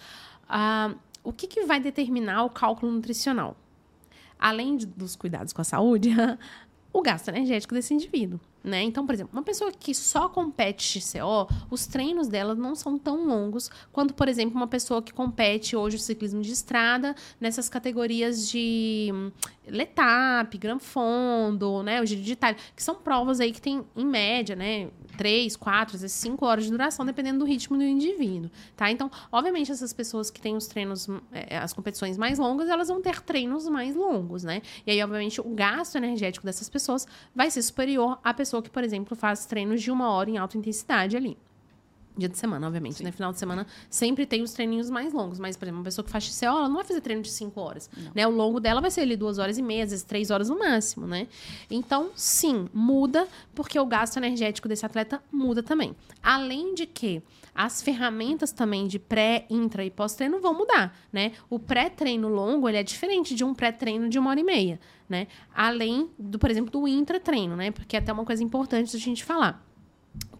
[0.49, 3.57] a, o que, que vai determinar o cálculo nutricional?
[4.39, 6.11] Além de, dos cuidados com a saúde,
[6.93, 8.41] o gasto energético desse indivíduo.
[8.63, 8.83] Né?
[8.83, 13.27] Então, por exemplo, uma pessoa que só compete XCO, os treinos dela não são tão
[13.27, 18.51] longos quanto, por exemplo, uma pessoa que compete hoje o ciclismo de estrada nessas categorias
[18.51, 19.11] de
[19.71, 24.05] Letap, Gran Fondo, né, o Giro de Itália, que são provas aí que tem, em
[24.05, 28.51] média, né, três, quatro, às vezes cinco horas de duração, dependendo do ritmo do indivíduo,
[28.77, 28.91] tá?
[28.91, 33.01] Então, obviamente, essas pessoas que têm os treinos, é, as competições mais longas, elas vão
[33.03, 34.63] ter treinos mais longos, né?
[34.87, 38.83] E aí, obviamente, o gasto energético dessas pessoas vai ser superior à pessoa que, por
[38.83, 41.37] exemplo, faz treinos de uma hora em alta intensidade ali.
[42.21, 42.99] Dia de semana, obviamente.
[42.99, 43.05] Sim.
[43.05, 43.13] Né?
[43.13, 45.39] Final de semana sempre tem os treininhos mais longos.
[45.39, 47.59] Mas, por exemplo, uma pessoa que faz XCO, ela não vai fazer treino de 5
[47.59, 47.89] horas.
[48.15, 48.27] Né?
[48.27, 50.59] O longo dela vai ser ali duas horas e meia, às vezes três horas no
[50.59, 51.29] máximo, né?
[51.71, 55.97] Então, sim, muda, porque o gasto energético desse atleta muda também.
[56.23, 57.23] Além de que
[57.55, 61.33] as ferramentas também de pré, intra e pós-treino vão mudar, né?
[61.49, 65.27] O pré-treino longo, ele é diferente de um pré-treino de uma hora e meia, né?
[65.55, 67.71] Além do, por exemplo, do intra-treino, né?
[67.71, 69.70] Porque é até uma coisa importante da gente falar.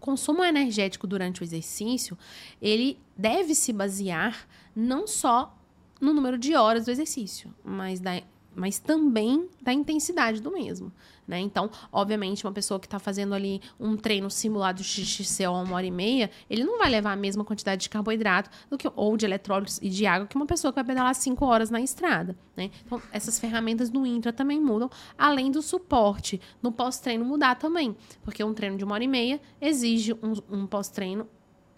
[0.01, 2.17] Consumo energético durante o exercício,
[2.61, 4.45] ele deve se basear
[4.75, 5.57] não só
[6.01, 8.21] no número de horas do exercício, mas da
[8.53, 10.91] mas também da intensidade do mesmo.
[11.27, 11.39] Né?
[11.39, 15.85] Então, obviamente, uma pessoa que está fazendo ali um treino simulado de XXCO uma hora
[15.85, 19.25] e meia, ele não vai levar a mesma quantidade de carboidrato do que, ou de
[19.25, 22.35] eletrólitos e de água que uma pessoa que vai pedalar cinco horas na estrada.
[22.55, 22.71] Né?
[22.85, 28.43] Então, essas ferramentas do intra também mudam, além do suporte no pós-treino mudar também, porque
[28.43, 31.27] um treino de uma hora e meia exige um, um pós-treino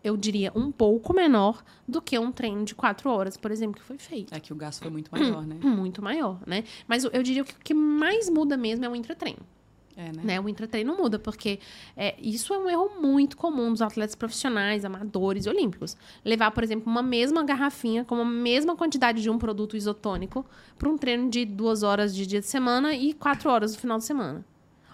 [0.04, 3.88] eu diria, um pouco menor do que um treino de quatro horas, por exemplo, que
[3.88, 4.36] foi feito.
[4.36, 5.58] É que o gasto foi muito maior, né?
[5.64, 6.64] Muito maior, né?
[6.88, 9.40] Mas eu diria que o que mais muda mesmo é o intratreino.
[9.96, 10.22] É, né?
[10.24, 10.40] né?
[10.40, 11.60] O intratreino muda, porque
[11.96, 15.96] é, isso é um erro muito comum dos atletas profissionais, amadores e olímpicos.
[16.26, 20.46] Levar, por exemplo, uma mesma garrafinha com a mesma quantidade de um produto isotônico
[20.78, 23.98] para um treino de duas horas de dia de semana e quatro horas no final
[23.98, 24.44] de semana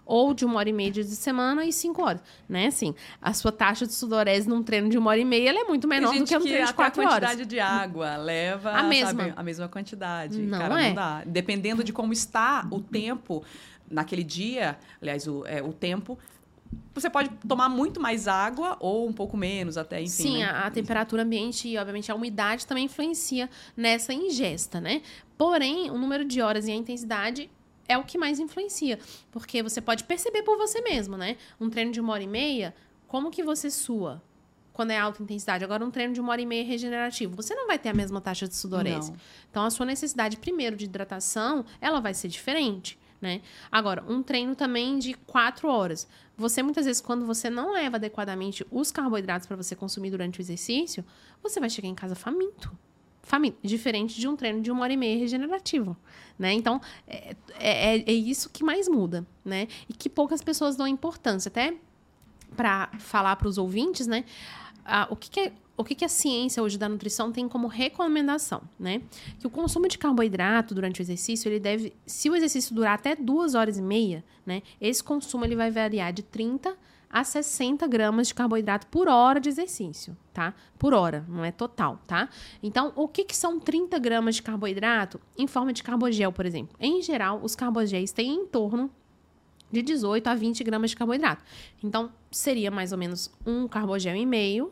[0.10, 2.66] ou de uma hora e meia de semana e cinco horas, né?
[2.66, 5.88] Assim, a sua taxa de sudorese num treino de uma hora e meia é muito
[5.88, 7.14] menor do que um treino de quatro horas.
[7.14, 10.39] a quantidade de água leva a mesma, sabe, a mesma quantidade.
[10.41, 10.88] Não Cara, é.
[10.88, 11.24] não dá.
[11.28, 13.43] Dependendo de como está o tempo
[13.88, 16.18] naquele dia, aliás, o, é, o tempo
[16.93, 20.10] você pode tomar muito mais água ou um pouco menos até, enfim.
[20.10, 20.45] Sim, né?
[20.45, 23.47] a, a, temperatura ambiente e, obviamente, a umidade também influencia
[23.78, 25.03] nessa ingesta, né?
[25.38, 27.49] Porém, o número de horas e a intensidade
[27.90, 29.00] é o que mais influencia.
[29.32, 31.36] Porque você pode perceber por você mesmo, né?
[31.60, 32.74] Um treino de uma hora e meia,
[33.08, 34.22] como que você sua?
[34.72, 35.64] Quando é alta intensidade.
[35.64, 38.22] Agora, um treino de uma hora e meia regenerativo, você não vai ter a mesma
[38.22, 39.12] taxa de sudorese.
[39.12, 39.20] Não.
[39.50, 42.98] Então, a sua necessidade, primeiro, de hidratação, ela vai ser diferente.
[43.20, 43.42] Né?
[43.70, 46.08] Agora, um treino também de quatro horas.
[46.38, 50.42] Você, muitas vezes, quando você não leva adequadamente os carboidratos para você consumir durante o
[50.42, 51.04] exercício,
[51.44, 52.72] você vai chegar em casa faminto
[53.30, 55.96] família, diferente de um treino de uma hora e meia regenerativo,
[56.38, 56.52] né?
[56.52, 59.68] Então, é, é, é isso que mais muda, né?
[59.88, 61.48] E que poucas pessoas dão importância.
[61.48, 61.76] Até
[62.56, 64.26] para falar para os ouvintes, né?
[64.84, 67.68] Ah, o que, que é o que, que, a ciência hoje da nutrição tem como
[67.68, 69.02] recomendação, né?
[69.40, 73.16] Que o consumo de carboidrato durante o exercício, ele deve, se o exercício durar até
[73.16, 74.62] duas horas e meia, né?
[74.82, 76.76] Esse consumo ele vai variar de 30
[77.10, 80.53] a 60 gramas de carboidrato por hora de exercício, tá?
[80.78, 82.30] Por hora, não é total, tá?
[82.62, 86.76] Então, o que, que são 30 gramas de carboidrato em forma de carbogel, por exemplo?
[86.80, 88.91] Em geral, os carbogéis têm em torno
[89.72, 91.43] de 18 a 20 gramas de carboidrato.
[91.84, 94.72] Então, seria mais ou menos um carbogel e meio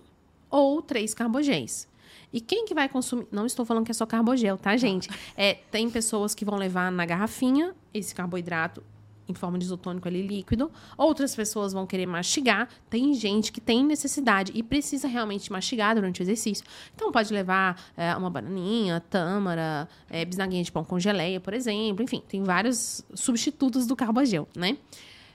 [0.50, 1.88] ou três carbogéis.
[2.32, 3.28] E quem que vai consumir?
[3.32, 5.10] Não estou falando que é só carbogel, tá, gente?
[5.36, 8.84] É, tem pessoas que vão levar na garrafinha esse carboidrato
[9.28, 10.72] em forma de isotônico ali líquido.
[10.98, 12.70] Outras pessoas vão querer mastigar.
[12.90, 16.66] Tem gente que tem necessidade e precisa realmente mastigar durante o exercício.
[16.96, 22.04] Então, pode levar é, uma bananinha, tâmara, é, bisnaguinha de pão com geleia, por exemplo.
[22.04, 24.78] Enfim, tem vários substitutos do carbogel, né?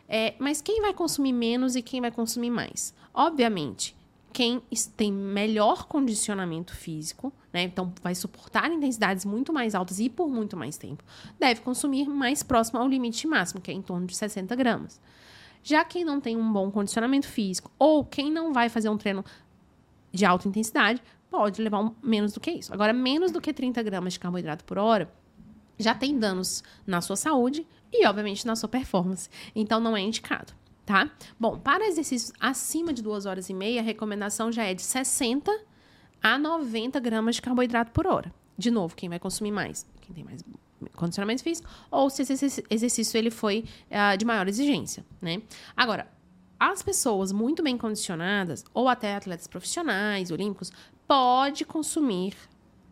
[0.08, 2.94] É, mas quem vai consumir menos e quem vai consumir mais?
[3.14, 3.96] Obviamente,
[4.32, 4.62] quem
[4.96, 7.62] tem melhor condicionamento físico, né?
[7.62, 11.04] Então vai suportar intensidades muito mais altas e por muito mais tempo,
[11.38, 15.00] deve consumir mais próximo ao limite máximo, que é em torno de 60 gramas.
[15.62, 19.24] Já quem não tem um bom condicionamento físico ou quem não vai fazer um treino
[20.10, 22.72] de alta intensidade, pode levar um, menos do que isso.
[22.74, 25.10] Agora, menos do que 30 gramas de carboidrato por hora
[25.78, 29.30] já tem danos na sua saúde e, obviamente, na sua performance.
[29.54, 30.52] Então, não é indicado
[30.84, 31.10] tá?
[31.38, 35.50] Bom, para exercícios acima de 2 horas e meia, a recomendação já é de 60
[36.22, 38.32] a 90 gramas de carboidrato por hora.
[38.56, 39.86] De novo, quem vai consumir mais?
[40.00, 40.42] Quem tem mais
[40.94, 45.40] condicionamento físico, ou se esse exercício ele foi uh, de maior exigência, né?
[45.76, 46.08] Agora,
[46.58, 50.72] as pessoas muito bem condicionadas, ou até atletas profissionais, olímpicos,
[51.06, 52.34] pode consumir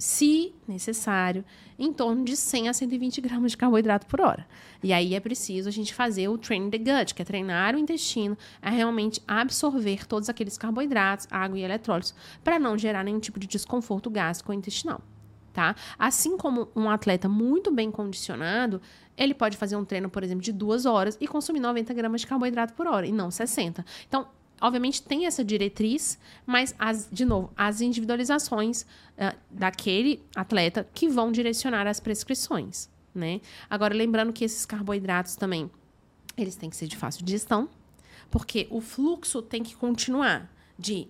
[0.01, 1.45] se necessário,
[1.79, 4.47] em torno de 100 a 120 gramas de carboidrato por hora.
[4.83, 7.79] E aí é preciso a gente fazer o training the gut, que é treinar o
[7.79, 13.39] intestino a realmente absorver todos aqueles carboidratos, água e eletrólitos, para não gerar nenhum tipo
[13.39, 15.03] de desconforto gástrico ou intestinal.
[15.53, 15.77] Tá?
[15.99, 18.81] Assim como um atleta muito bem condicionado,
[19.19, 22.27] ele pode fazer um treino, por exemplo, de duas horas e consumir 90 gramas de
[22.27, 23.85] carboidrato por hora, e não 60.
[24.09, 24.29] Então,
[24.61, 31.33] obviamente tem essa diretriz, mas, as, de novo, as individualizações uh, daquele atleta que vão
[31.33, 33.41] direcionar as prescrições, né?
[33.69, 35.71] Agora, lembrando que esses carboidratos também,
[36.37, 37.69] eles têm que ser de fácil digestão,
[38.31, 41.09] porque o fluxo tem que continuar de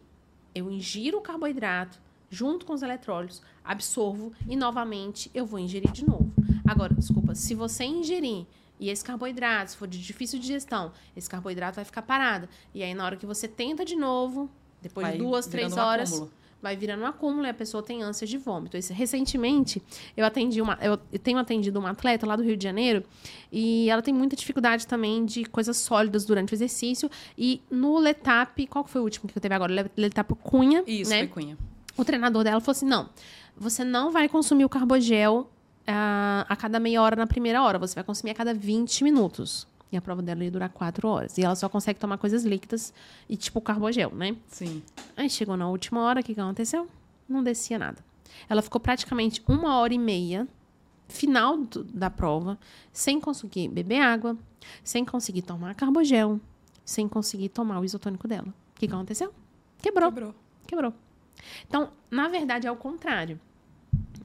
[0.54, 6.06] eu ingiro o carboidrato junto com os eletrólitos, absorvo e novamente eu vou ingerir de
[6.06, 6.32] novo.
[6.66, 8.46] Agora, desculpa, se você ingerir
[8.80, 12.48] e esse carboidrato, se for de difícil digestão, esse carboidrato vai ficar parado.
[12.74, 14.50] E aí, na hora que você tenta de novo,
[14.80, 16.28] depois vai de duas, três horas, um
[16.62, 18.76] vai virando um acúmulo e a pessoa tem ânsia de vômito.
[18.76, 19.82] Esse, recentemente,
[20.16, 20.78] eu atendi uma.
[20.80, 23.04] Eu, tenho atendido uma atleta lá do Rio de Janeiro
[23.50, 27.10] e ela tem muita dificuldade também de coisas sólidas durante o exercício.
[27.36, 29.90] E no Letap, qual foi o último que eu teve agora?
[29.96, 30.82] Letap Cunha.
[30.86, 31.18] Isso, né?
[31.20, 31.58] foi Cunha.
[31.96, 33.08] O treinador dela falou assim: não,
[33.56, 35.50] você não vai consumir o carbogel
[35.86, 37.78] a, a cada meia hora na primeira hora.
[37.78, 39.66] Você vai consumir a cada 20 minutos.
[39.92, 41.36] E a prova dela ia durar 4 horas.
[41.36, 42.94] E ela só consegue tomar coisas líquidas
[43.28, 44.36] e tipo carbogel, né?
[44.46, 44.82] Sim.
[45.16, 46.88] Aí chegou na última hora, o que, que aconteceu?
[47.28, 47.98] Não descia nada.
[48.48, 50.46] Ela ficou praticamente uma hora e meia,
[51.08, 52.56] final do, da prova,
[52.92, 54.36] sem conseguir beber água,
[54.84, 56.40] sem conseguir tomar carbogel,
[56.84, 58.48] sem conseguir tomar o isotônico dela.
[58.48, 59.34] O que, que aconteceu?
[59.82, 60.10] Quebrou.
[60.12, 60.34] Quebrou.
[60.68, 60.94] Quebrou.
[61.66, 63.40] Então, na verdade, é o contrário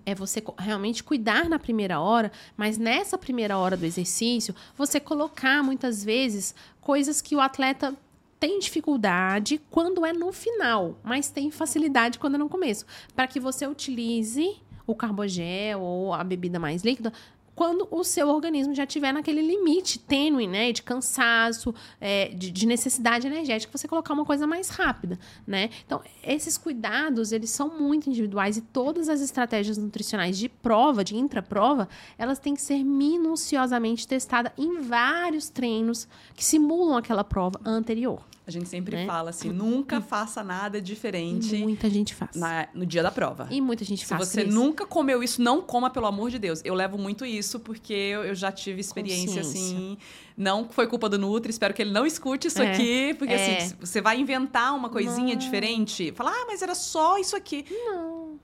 [0.06, 5.64] é você realmente cuidar na primeira hora, mas nessa primeira hora do exercício, você colocar
[5.64, 7.96] muitas vezes coisas que o atleta
[8.40, 12.86] tem dificuldade quando é no final, mas tem facilidade quando é no começo,
[13.16, 17.12] para que você utilize o carbogel ou a bebida mais líquida
[17.56, 22.66] quando o seu organismo já estiver naquele limite tênue, né, de cansaço, é, de, de,
[22.66, 25.70] necessidade energética, você colocar uma coisa mais rápida, né?
[25.86, 31.16] Então, esses cuidados, eles são muito individuais e todas as estratégias nutricionais de prova, de
[31.16, 31.88] intraprova,
[32.18, 38.22] elas têm que ser minuciosamente testadas em vários treinos que simulam aquela prova anterior.
[38.48, 39.06] A gente sempre né?
[39.08, 41.56] fala assim, nunca faça nada diferente.
[41.56, 42.36] E muita gente faz.
[42.36, 43.48] Na, no dia da prova.
[43.50, 44.28] E muita gente Se faz.
[44.28, 44.54] Se você isso.
[44.54, 46.62] nunca comeu isso, não coma, pelo amor de Deus.
[46.64, 49.98] Eu levo muito isso porque eu já tive experiência assim.
[50.38, 52.72] Não foi culpa do Nutri, espero que ele não escute isso é.
[52.72, 53.16] aqui.
[53.18, 53.58] Porque é.
[53.58, 55.40] assim, você vai inventar uma coisinha não.
[55.40, 56.12] diferente.
[56.12, 57.66] Falar, ah, mas era só isso aqui.
[57.70, 58.40] Não.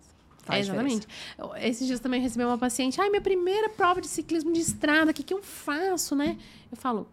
[0.50, 1.08] É, exatamente.
[1.08, 1.68] Diferença.
[1.68, 3.00] Esses dias também recebi uma paciente.
[3.00, 6.38] Ai, minha primeira prova de ciclismo de estrada, o que, que eu faço, né?
[6.72, 7.08] Eu falo,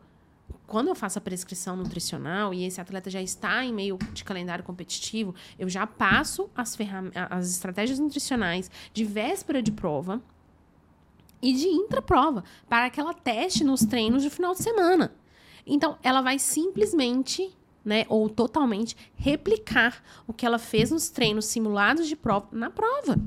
[0.69, 4.63] quando eu faço a prescrição nutricional e esse atleta já está em meio de calendário
[4.63, 6.77] competitivo, eu já passo as,
[7.31, 10.23] as estratégias nutricionais de véspera de prova
[11.41, 15.15] e de intraprova para que ela teste nos treinos de final de semana.
[15.67, 17.51] Então, ela vai simplesmente,
[17.83, 23.19] né, ou totalmente replicar o que ela fez nos treinos simulados de prova na prova.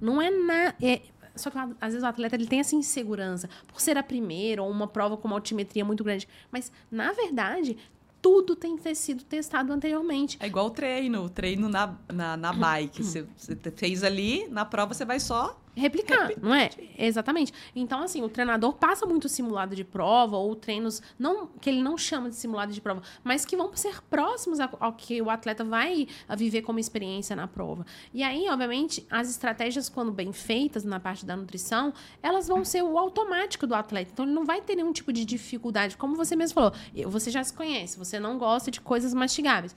[0.00, 1.02] Não é na é,
[1.34, 4.70] só que às vezes o atleta ele tem essa insegurança por ser a primeira ou
[4.70, 6.28] uma prova com uma altimetria muito grande.
[6.50, 7.76] Mas, na verdade,
[8.22, 10.36] tudo tem que ter sido testado anteriormente.
[10.40, 13.02] É igual o treino, o treino na, na, na bike.
[13.04, 16.70] Você, você fez ali, na prova você vai só replicar, não é?
[16.98, 17.52] Exatamente.
[17.74, 21.96] Então, assim, o treinador passa muito simulado de prova ou treinos não que ele não
[21.96, 26.08] chama de simulado de prova, mas que vão ser próximos ao que o atleta vai
[26.36, 27.86] viver como experiência na prova.
[28.12, 32.82] E aí, obviamente, as estratégias, quando bem feitas na parte da nutrição, elas vão ser
[32.82, 34.10] o automático do atleta.
[34.12, 35.96] Então, ele não vai ter nenhum tipo de dificuldade.
[35.96, 36.72] Como você mesmo falou,
[37.06, 39.74] você já se conhece, você não gosta de coisas mastigáveis.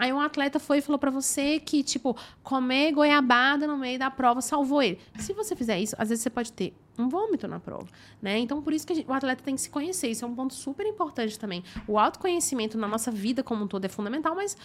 [0.00, 4.10] Aí um atleta foi e falou para você que, tipo, comer goiabada no meio da
[4.10, 4.98] prova salvou ele.
[5.18, 7.86] Se você fizer isso, às vezes você pode ter um vômito na prova,
[8.22, 8.38] né?
[8.38, 10.08] Então, por isso que gente, o atleta tem que se conhecer.
[10.08, 11.62] Isso é um ponto super importante também.
[11.86, 14.56] O autoconhecimento na nossa vida como um todo é fundamental, mas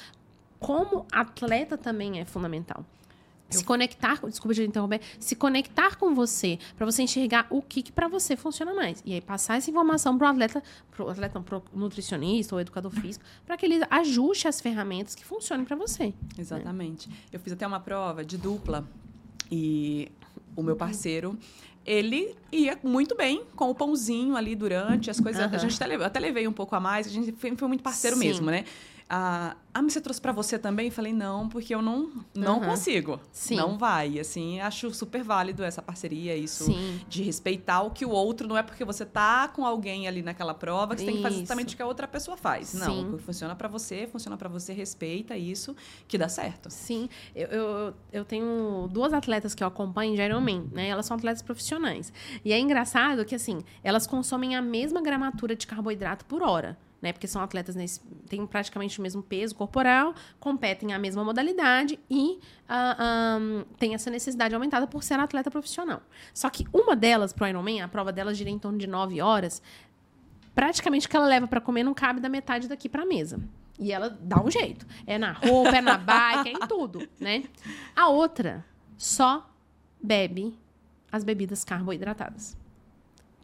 [0.58, 2.86] como atleta também é fundamental.
[3.60, 7.92] Se conectar, desculpa de interromper, se conectar com você, para você enxergar o que, que
[7.92, 9.02] para você funciona mais.
[9.06, 13.26] E aí passar essa informação para o atleta, pro atleta, pro nutricionista ou educador físico,
[13.46, 16.06] para que ele ajuste as ferramentas que funcionem para você.
[16.06, 16.14] Né?
[16.38, 17.10] Exatamente.
[17.10, 17.16] Né?
[17.32, 18.88] Eu fiz até uma prova de dupla
[19.52, 20.12] e
[20.56, 21.38] o meu parceiro,
[21.86, 25.46] ele ia muito bem com o pãozinho ali durante as coisas.
[25.46, 25.56] Uhum.
[25.56, 28.18] A gente até, até levei um pouco a mais, a gente foi, foi muito parceiro
[28.18, 28.26] Sim.
[28.28, 28.66] mesmo, né?
[29.08, 30.90] Ah, ah, mas você trouxe para você também?
[30.90, 32.66] Falei, não, porque eu não, não uhum.
[32.66, 33.20] consigo.
[33.32, 33.56] Sim.
[33.56, 34.18] Não vai.
[34.18, 37.02] Assim, acho super válido essa parceria, isso Sim.
[37.08, 40.54] de respeitar o que o outro, não é porque você tá com alguém ali naquela
[40.54, 41.14] prova que você isso.
[41.14, 42.70] tem que fazer exatamente o que a outra pessoa faz.
[42.70, 42.80] Sim.
[42.80, 45.76] Não, o que funciona para você, funciona para você, respeita isso,
[46.08, 46.70] que dá certo.
[46.72, 47.08] Sim.
[47.36, 50.88] Eu, eu, eu tenho duas atletas que eu acompanho geralmente, né?
[50.88, 52.12] Elas são atletas profissionais.
[52.44, 56.76] E é engraçado que, assim, elas consomem a mesma gramatura de carboidrato por hora
[57.06, 57.14] né?
[57.14, 62.32] Porque são atletas nesse, têm praticamente o mesmo peso corporal, competem a mesma modalidade e
[62.32, 66.02] uh, ah, um, tem essa necessidade aumentada por ser atleta profissional.
[66.34, 69.62] Só que uma delas, pro Ironman, a prova dela gira em torno de 9 horas,
[70.56, 73.40] praticamente o que ela leva para comer não cabe da metade daqui para a mesa.
[73.78, 74.88] E ela dá um jeito.
[75.06, 77.44] É na roupa, é na bike, é em tudo, né?
[77.96, 78.66] A outra
[78.98, 79.48] só
[80.02, 80.58] bebe
[81.12, 82.58] as bebidas carboidratadas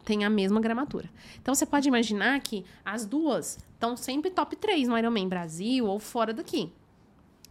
[0.04, 1.08] tem a mesma gramatura.
[1.40, 5.98] Então você pode imaginar que as duas estão sempre top 3 no Ironman Brasil ou
[5.98, 6.72] fora daqui.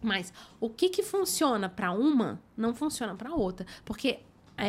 [0.02, 4.20] Mas o que, que funciona para uma não funciona para outra, porque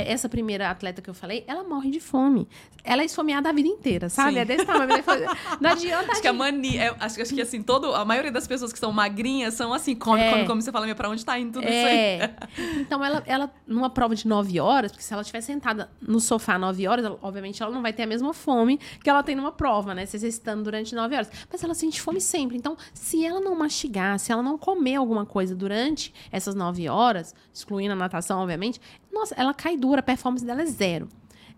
[0.01, 2.47] essa primeira atleta que eu falei, ela morre de fome.
[2.83, 4.33] Ela é esfomeada a vida inteira, sabe?
[4.33, 4.39] Sim.
[4.39, 4.89] É desse tamanho.
[5.61, 6.11] Não adianta.
[6.11, 6.83] Acho que a mania.
[6.83, 9.95] É, acho, acho que assim, todo, a maioria das pessoas que são magrinhas são assim,
[9.95, 10.31] come, é.
[10.31, 10.61] come, come.
[10.61, 12.17] Você fala, meu, pra onde tá indo tudo é.
[12.17, 12.81] isso aí?
[12.81, 16.57] Então, ela, ela, numa prova de nove horas, porque se ela estiver sentada no sofá
[16.57, 19.51] nove horas, ela, obviamente ela não vai ter a mesma fome que ela tem numa
[19.51, 20.05] prova, né?
[20.05, 21.29] Se exercitando durante nove horas.
[21.51, 22.57] Mas ela sente fome sempre.
[22.57, 27.33] Então, se ela não mastigar, se ela não comer alguma coisa durante essas nove horas,
[27.53, 28.81] excluindo a natação, obviamente,
[29.14, 31.07] nossa, ela cai dura, a performance dela é zero.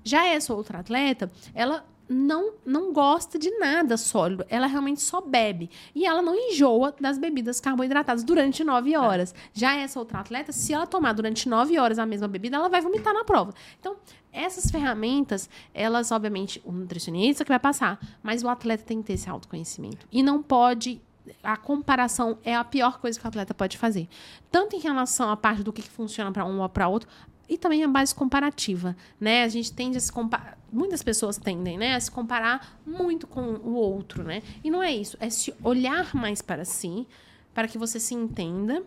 [0.03, 4.45] Já essa outra atleta, ela não não gosta de nada sólido.
[4.49, 5.69] Ela realmente só bebe.
[5.93, 8.99] E ela não enjoa das bebidas carboidratadas durante nove é.
[8.99, 9.33] horas.
[9.33, 9.35] É.
[9.53, 12.81] Já essa outra atleta, se ela tomar durante nove horas a mesma bebida, ela vai
[12.81, 13.53] vomitar na prova.
[13.79, 13.95] Então,
[14.31, 19.13] essas ferramentas, elas, obviamente, o nutricionista que vai passar, mas o atleta tem que ter
[19.13, 20.05] esse autoconhecimento.
[20.11, 21.01] E não pode
[21.41, 24.07] a comparação é a pior coisa que o atleta pode fazer.
[24.51, 27.09] Tanto em relação à parte do que funciona para um ou para outro,
[27.47, 29.43] e também a base comparativa, né?
[29.43, 33.41] A gente tende a se comparar, muitas pessoas tendem, né, a se comparar muito com
[33.41, 34.41] o outro, né?
[34.63, 37.07] E não é isso, é se olhar mais para si,
[37.53, 38.83] para que você se entenda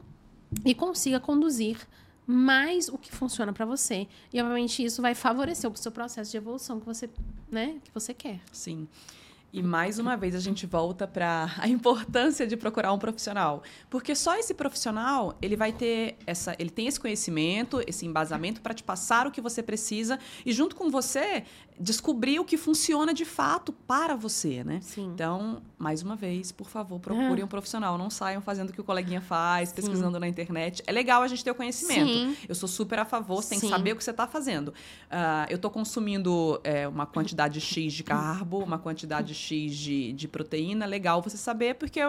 [0.64, 1.78] e consiga conduzir
[2.26, 4.06] mais o que funciona para você.
[4.32, 7.08] E obviamente isso vai favorecer o seu processo de evolução que você,
[7.50, 8.40] né, que você quer.
[8.52, 8.86] Sim.
[9.52, 14.14] E mais uma vez a gente volta para a importância de procurar um profissional, porque
[14.14, 18.82] só esse profissional ele vai ter essa, ele tem esse conhecimento, esse embasamento para te
[18.82, 21.44] passar o que você precisa e junto com você
[21.80, 24.80] descobrir o que funciona de fato para você, né?
[24.82, 25.06] Sim.
[25.14, 27.44] Então, mais uma vez, por favor, procure é.
[27.44, 29.76] um profissional, não saiam fazendo o que o coleguinha faz, Sim.
[29.76, 30.82] pesquisando na internet.
[30.86, 32.12] É legal a gente ter o conhecimento.
[32.12, 32.36] Sim.
[32.48, 34.68] Eu sou super a favor, você tem que saber o que você está fazendo.
[34.68, 40.28] Uh, eu estou consumindo é, uma quantidade X de carbo, uma quantidade X de, de
[40.28, 42.00] proteína, legal você saber, porque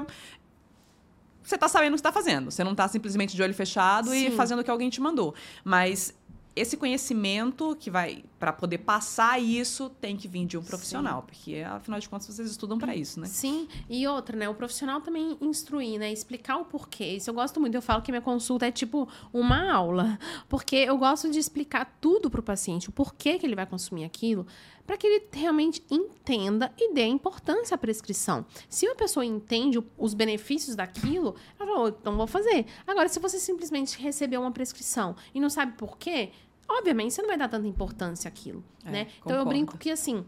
[1.41, 2.51] você está sabendo o que está fazendo.
[2.51, 4.27] Você não está simplesmente de olho fechado Sim.
[4.27, 5.33] e fazendo o que alguém te mandou.
[5.63, 6.13] Mas
[6.55, 11.25] esse conhecimento que vai para poder passar isso tem que vir de um profissional, Sim.
[11.27, 13.27] porque afinal de contas vocês estudam para isso, né?
[13.27, 17.05] Sim, e outra, né, o profissional também instruir, né, explicar o porquê.
[17.05, 20.17] Isso eu gosto muito, eu falo que minha consulta é tipo uma aula,
[20.47, 24.05] porque eu gosto de explicar tudo para o paciente, o porquê que ele vai consumir
[24.05, 24.47] aquilo,
[24.89, 28.43] para que ele realmente entenda e dê importância à prescrição.
[28.67, 32.65] Se uma pessoa entende os benefícios daquilo, ela fala, então vou fazer.
[32.87, 36.31] Agora, se você simplesmente recebeu uma prescrição e não sabe por quê,
[36.69, 39.07] obviamente você não vai dar tanta importância àquilo, é, né?
[39.23, 40.23] Então eu brinco que assim,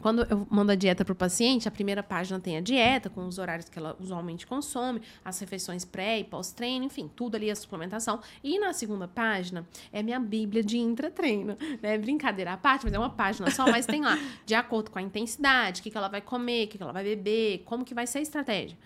[0.00, 3.26] quando eu mando a dieta para o paciente, a primeira página tem a dieta, com
[3.26, 7.56] os horários que ela usualmente consome, as refeições pré e pós-treino, enfim, tudo ali a
[7.56, 8.20] suplementação.
[8.42, 11.98] E na segunda página é minha bíblia de intratreino, né?
[11.98, 15.02] Brincadeira à parte, mas é uma página só, mas tem lá, de acordo com a
[15.02, 17.94] intensidade, o que, que ela vai comer, o que, que ela vai beber, como que
[17.94, 18.76] vai ser a estratégia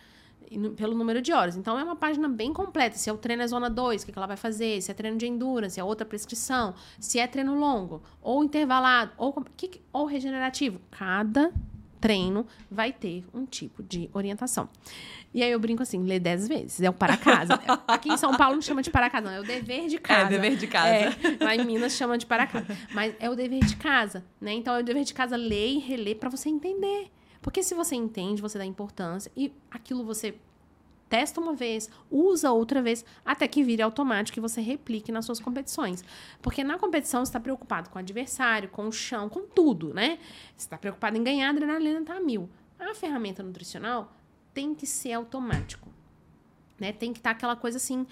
[0.77, 1.57] pelo número de horas.
[1.57, 2.97] Então, é uma página bem completa.
[2.97, 4.81] Se é o treino é zona 2, o que ela vai fazer?
[4.81, 6.75] Se é treino de endurance, é outra prescrição.
[6.99, 10.81] Se é treino longo, ou intervalado, ou, que, ou regenerativo.
[10.91, 11.53] Cada
[12.05, 14.69] treino vai ter um tipo de orientação.
[15.33, 16.83] E aí eu brinco assim, lê dez vezes.
[16.83, 17.55] É o para casa.
[17.89, 19.35] Aqui em São Paulo não chama de para casa, não.
[19.35, 20.27] É o dever de casa.
[20.27, 20.89] É, dever de casa.
[20.89, 22.67] É, lá em Minas chama de para casa.
[22.93, 24.53] Mas é o dever de casa, né?
[24.53, 27.11] Então é o dever de casa ler e reler para você entender.
[27.45, 30.35] Porque se você entende, você dá importância e aquilo você
[31.11, 35.41] testa uma vez, usa outra vez, até que vire automático e você replique nas suas
[35.41, 36.03] competições.
[36.41, 40.19] Porque na competição você está preocupado com o adversário, com o chão, com tudo, né?
[40.57, 42.49] Você está preocupado em ganhar, a adrenalina tá a mil.
[42.81, 44.11] A ferramenta nutricional
[44.55, 45.91] tem que ser automático.
[46.81, 46.93] Né?
[46.95, 48.07] Tem que estar tá aquela coisa assim.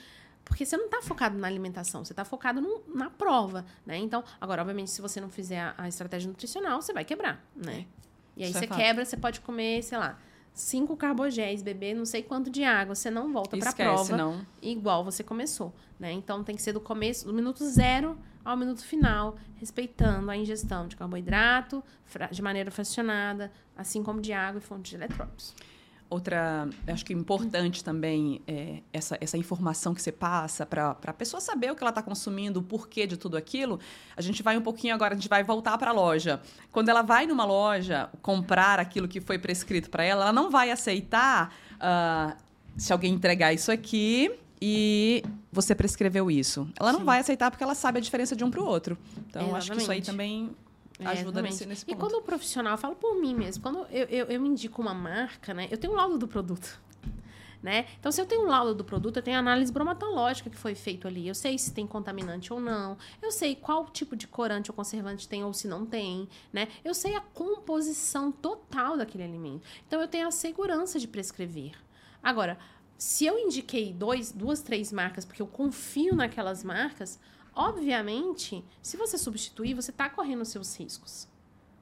[0.45, 3.97] Porque você não está focado na alimentação, você está focado no, na prova, né?
[3.97, 7.87] Então, agora, obviamente, se você não fizer a, a estratégia nutricional, você vai quebrar, né?
[7.99, 8.03] É.
[8.37, 10.19] E aí é você quebra, você pode comer, sei lá,
[10.53, 14.47] cinco carbogéis, beber não sei quanto de água, você não volta para a prova não.
[14.61, 16.13] igual você começou, né?
[16.13, 20.89] Então tem que ser do começo, do minuto zero ao minuto final, respeitando a ingestão
[20.89, 21.83] de carboidrato
[22.31, 25.55] de maneira fracionada, assim como de água e fonte de eletrólitos.
[26.13, 31.41] Outra, acho que importante também é essa, essa informação que você passa para a pessoa
[31.41, 33.81] saber o que ela está consumindo, o porquê de tudo aquilo.
[34.15, 36.43] A gente vai um pouquinho agora, a gente vai voltar para a loja.
[36.71, 40.71] Quando ela vai numa loja comprar aquilo que foi prescrito para ela, ela não vai
[40.71, 42.37] aceitar uh,
[42.77, 46.69] se alguém entregar isso aqui e você prescreveu isso.
[46.79, 46.99] Ela Sim.
[46.99, 48.99] não vai aceitar porque ela sabe a diferença de um para o outro.
[49.17, 49.57] Então, Exatamente.
[49.57, 50.51] acho que isso aí também
[51.05, 51.97] é, ajuda nesse, nesse ponto.
[51.97, 54.95] E quando o profissional, eu falo por mim mesmo, quando eu, eu, eu indico uma
[54.95, 55.69] marca, né?
[55.71, 56.81] Eu tenho um laudo do produto.
[57.63, 57.87] Né?
[58.01, 60.75] Então, se eu tenho um laudo do produto, eu tenho a análise bromatológica que foi
[60.75, 61.29] feito ali.
[61.29, 62.99] Eu sei se tem contaminante ou não.
[63.23, 66.67] Eu sei qual tipo de corante ou conservante tem ou se não tem, né?
[66.85, 69.63] Eu sei a composição total daquele alimento.
[69.87, 71.71] Então, eu tenho a segurança de prescrever.
[72.21, 72.59] Agora,
[72.99, 77.19] se eu indiquei dois, duas, três marcas porque eu confio naquelas marcas,
[77.55, 81.29] Obviamente, se você substituir, você está correndo seus riscos.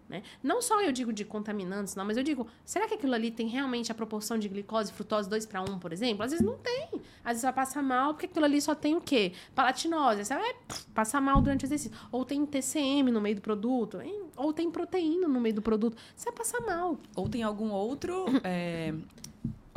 [0.08, 0.24] Né?
[0.42, 3.46] Não só eu digo de contaminantes, não, mas eu digo, será que aquilo ali tem
[3.46, 6.24] realmente a proporção de glicose e frutose 2 para 1, por exemplo?
[6.24, 7.00] Às vezes não tem.
[7.24, 9.32] Às vezes vai passar mal, porque aquilo ali só tem o quê?
[9.54, 10.24] Palatinose.
[10.24, 10.52] Você vai
[10.92, 11.96] passar mal durante o exercício.
[12.10, 14.20] Ou tem TCM no meio do produto, hein?
[14.40, 15.96] ou tem proteína no meio do produto.
[16.16, 16.98] Você vai passar mal.
[17.14, 18.94] Ou tem algum outro é,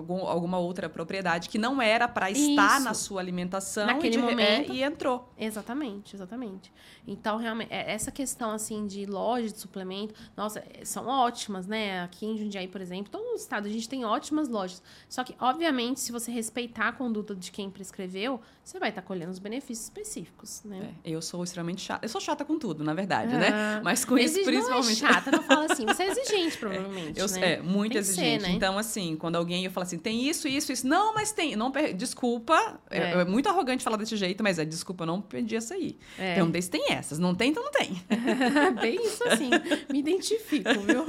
[0.04, 4.22] algum, alguma outra propriedade que não era para estar na sua alimentação naquele de, é,
[4.22, 5.30] momento é, e entrou.
[5.38, 6.72] Exatamente, exatamente.
[7.08, 12.02] Então, realmente, é, essa questão assim de loja de suplemento, nossa, é, são ótimas, né?
[12.04, 14.82] Aqui em Jundiaí, por exemplo, todo o estado a gente tem ótimas lojas.
[15.10, 19.08] Só que, obviamente, se você respeitar a conduta de quem prescreveu, você vai estar tá
[19.08, 20.94] colhendo os benefícios específicos, né?
[21.04, 22.06] É, eu sou extremamente chata.
[22.06, 23.48] Eu sou chata com tudo, na verdade, né?
[23.48, 23.82] ah, né?
[23.84, 25.02] Mas com isso, principalmente.
[25.02, 25.86] Não é chata, não fala assim.
[25.86, 27.20] Você é exigente, provavelmente.
[27.20, 27.54] eu, né?
[27.54, 28.42] É, muito exigente.
[28.42, 28.56] Ser, né?
[28.56, 30.88] Então, assim, quando alguém eu falo assim, tem isso, isso, isso.
[30.88, 31.56] Não, mas tem.
[31.56, 32.80] Não, desculpa.
[32.90, 33.00] É.
[33.00, 35.98] É, é muito arrogante falar desse jeito, mas é desculpa, eu não pedi essa aí.
[36.18, 36.34] É.
[36.34, 37.20] Então, desse tem essas.
[37.20, 38.02] Não tem, então não tem.
[38.82, 39.50] Bem isso assim.
[39.92, 41.06] Me identifico, viu?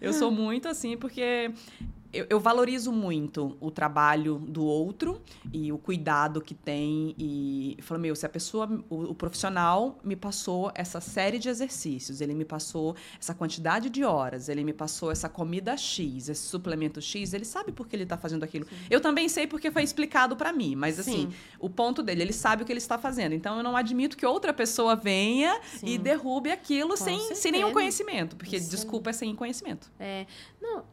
[0.00, 1.50] Eu sou muito assim, porque
[2.12, 5.20] eu, eu, valorizo muito o trabalho do outro
[5.52, 7.14] e o cuidado que tem.
[7.18, 12.20] E falo, meu, se a pessoa, o, o, profissional me passou essa série de exercícios,
[12.20, 17.00] ele me passou essa quantidade de horas, ele me passou essa comida X, esse suplemento
[17.00, 18.64] X, ele sabe por que ele está fazendo aquilo.
[18.64, 18.76] Sim.
[18.88, 21.34] Eu também sei porque foi explicado para mim, mas assim, Sim.
[21.60, 23.34] o ponto dele, ele sabe o que ele está fazendo.
[23.34, 25.86] Então eu não admito que outra pessoa venha Sim.
[25.86, 29.90] e derrube aquilo sem, sem nenhum conhecimento, porque desculpa é sem conhecimento.
[29.98, 30.26] É.
[30.60, 30.84] Não,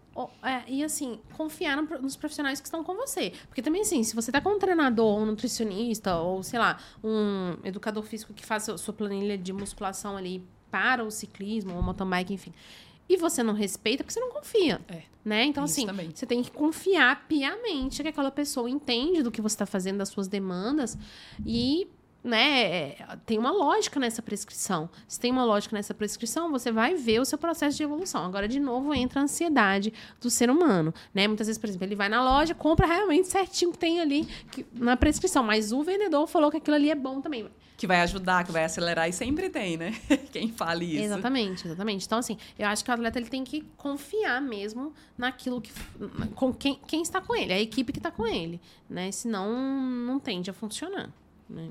[0.41, 3.33] é, e assim, confiar no, nos profissionais que estão com você.
[3.47, 7.57] Porque também, assim, se você tá com um treinador, um nutricionista, ou sei lá, um
[7.63, 12.09] educador físico que faz a sua planilha de musculação ali para o ciclismo, ou mountain
[12.09, 12.53] bike, enfim.
[13.07, 14.81] E você não respeita porque você não confia.
[14.87, 15.43] É, né?
[15.43, 16.09] Então, assim, também.
[16.13, 20.09] você tem que confiar piamente que aquela pessoa entende do que você está fazendo, das
[20.09, 20.97] suas demandas.
[21.45, 21.87] E
[22.25, 24.89] né, tem uma lógica nessa prescrição.
[25.07, 28.25] Se tem uma lógica nessa prescrição, você vai ver o seu processo de evolução.
[28.25, 31.27] Agora, de novo, entra a ansiedade do ser humano, né?
[31.27, 34.65] Muitas vezes, por exemplo, ele vai na loja, compra realmente certinho que tem ali que,
[34.73, 37.47] na prescrição, mas o vendedor falou que aquilo ali é bom também.
[37.77, 39.91] Que vai ajudar, que vai acelerar, e sempre tem, né?
[40.33, 41.03] Quem fala isso.
[41.03, 42.05] Exatamente, exatamente.
[42.07, 45.71] Então, assim, eu acho que o atleta ele tem que confiar mesmo naquilo que.
[46.33, 48.59] com quem, quem está com ele, a equipe que está com ele,
[48.89, 49.11] né?
[49.11, 51.11] Senão não tende a funcionar,
[51.47, 51.69] né?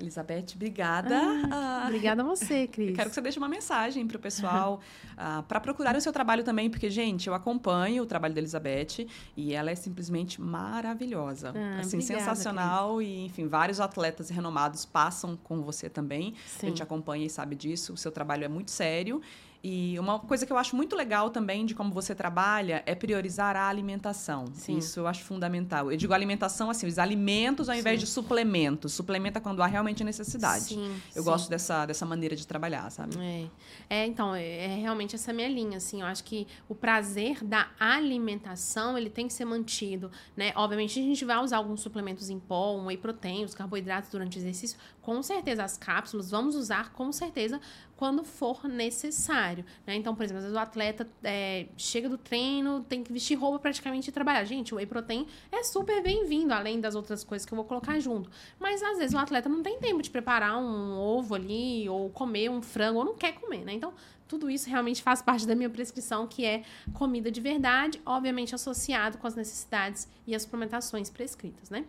[0.00, 1.20] Elizabeth, obrigada.
[1.50, 2.96] Ah, obrigada a você, Cris.
[2.96, 4.80] quero que você deixe uma mensagem para o pessoal,
[5.14, 9.06] uh, para procurarem o seu trabalho também, porque, gente, eu acompanho o trabalho da Elizabeth
[9.36, 11.52] e ela é simplesmente maravilhosa.
[11.54, 13.08] Ah, assim, obrigada, sensacional Cris.
[13.08, 16.34] e, enfim, vários atletas renomados passam com você também.
[16.46, 16.66] Sim.
[16.66, 17.92] A gente acompanha e sabe disso.
[17.92, 19.20] O seu trabalho é muito sério.
[19.62, 23.56] E uma coisa que eu acho muito legal também de como você trabalha é priorizar
[23.56, 24.46] a alimentação.
[24.54, 24.78] Sim.
[24.78, 25.90] Isso eu acho fundamental.
[25.92, 28.06] Eu digo alimentação assim, os alimentos ao invés Sim.
[28.06, 28.94] de suplementos.
[28.94, 30.64] Suplementa quando há realmente necessidade.
[30.64, 31.28] Sim, Eu sim.
[31.28, 33.16] gosto dessa, dessa maneira de trabalhar, sabe?
[33.20, 33.46] É.
[33.90, 37.68] é, então, é, é realmente essa minha linha, assim, eu acho que o prazer da
[37.78, 40.52] alimentação, ele tem que ser mantido, né?
[40.56, 44.38] Obviamente, a gente vai usar alguns suplementos em pó, um whey protein, os carboidratos durante
[44.38, 47.60] o exercício, com certeza, as cápsulas, vamos usar com certeza
[47.96, 49.94] quando for necessário, né?
[49.94, 53.58] Então, por exemplo, às vezes o atleta é, chega do treino, tem que vestir roupa
[53.58, 54.44] praticamente e trabalhar.
[54.44, 58.00] Gente, o whey protein é super bem-vindo, além das outras coisas que eu vou colocar
[58.00, 58.30] junto.
[58.58, 62.50] Mas, às vezes, o atleta não tem tempo de preparar um ovo ali, ou comer
[62.50, 63.74] um frango, ou não quer comer, né?
[63.74, 63.92] Então,
[64.26, 66.62] tudo isso realmente faz parte da minha prescrição, que é
[66.94, 71.84] comida de verdade, obviamente associado com as necessidades e as suplementações prescritas, né?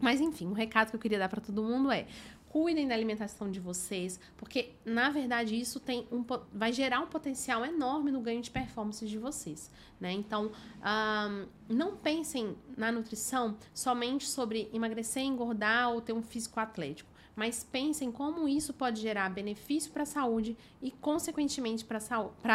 [0.00, 2.06] Mas enfim, o recado que eu queria dar para todo mundo é:
[2.48, 6.22] cuidem da alimentação de vocês, porque na verdade isso tem um,
[6.52, 10.12] vai gerar um potencial enorme no ganho de performance de vocês, né?
[10.12, 17.10] Então, ahn, não pensem na nutrição somente sobre emagrecer, engordar ou ter um físico atlético.
[17.34, 21.98] Mas pensem como isso pode gerar benefício para a saúde e, consequentemente, para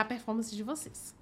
[0.01, 1.16] a performance de vocês.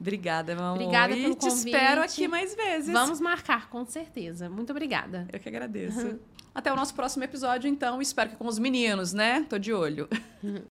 [0.00, 0.80] Obrigada, meu amor.
[0.80, 2.12] Obrigada e pelo te espero convite.
[2.12, 2.92] aqui mais vezes.
[2.92, 4.50] Vamos marcar, com certeza.
[4.50, 5.28] Muito obrigada.
[5.32, 6.18] Eu que agradeço.
[6.54, 8.02] Até o nosso próximo episódio, então.
[8.02, 9.46] Espero que com os meninos, né?
[9.48, 10.08] Tô de olho.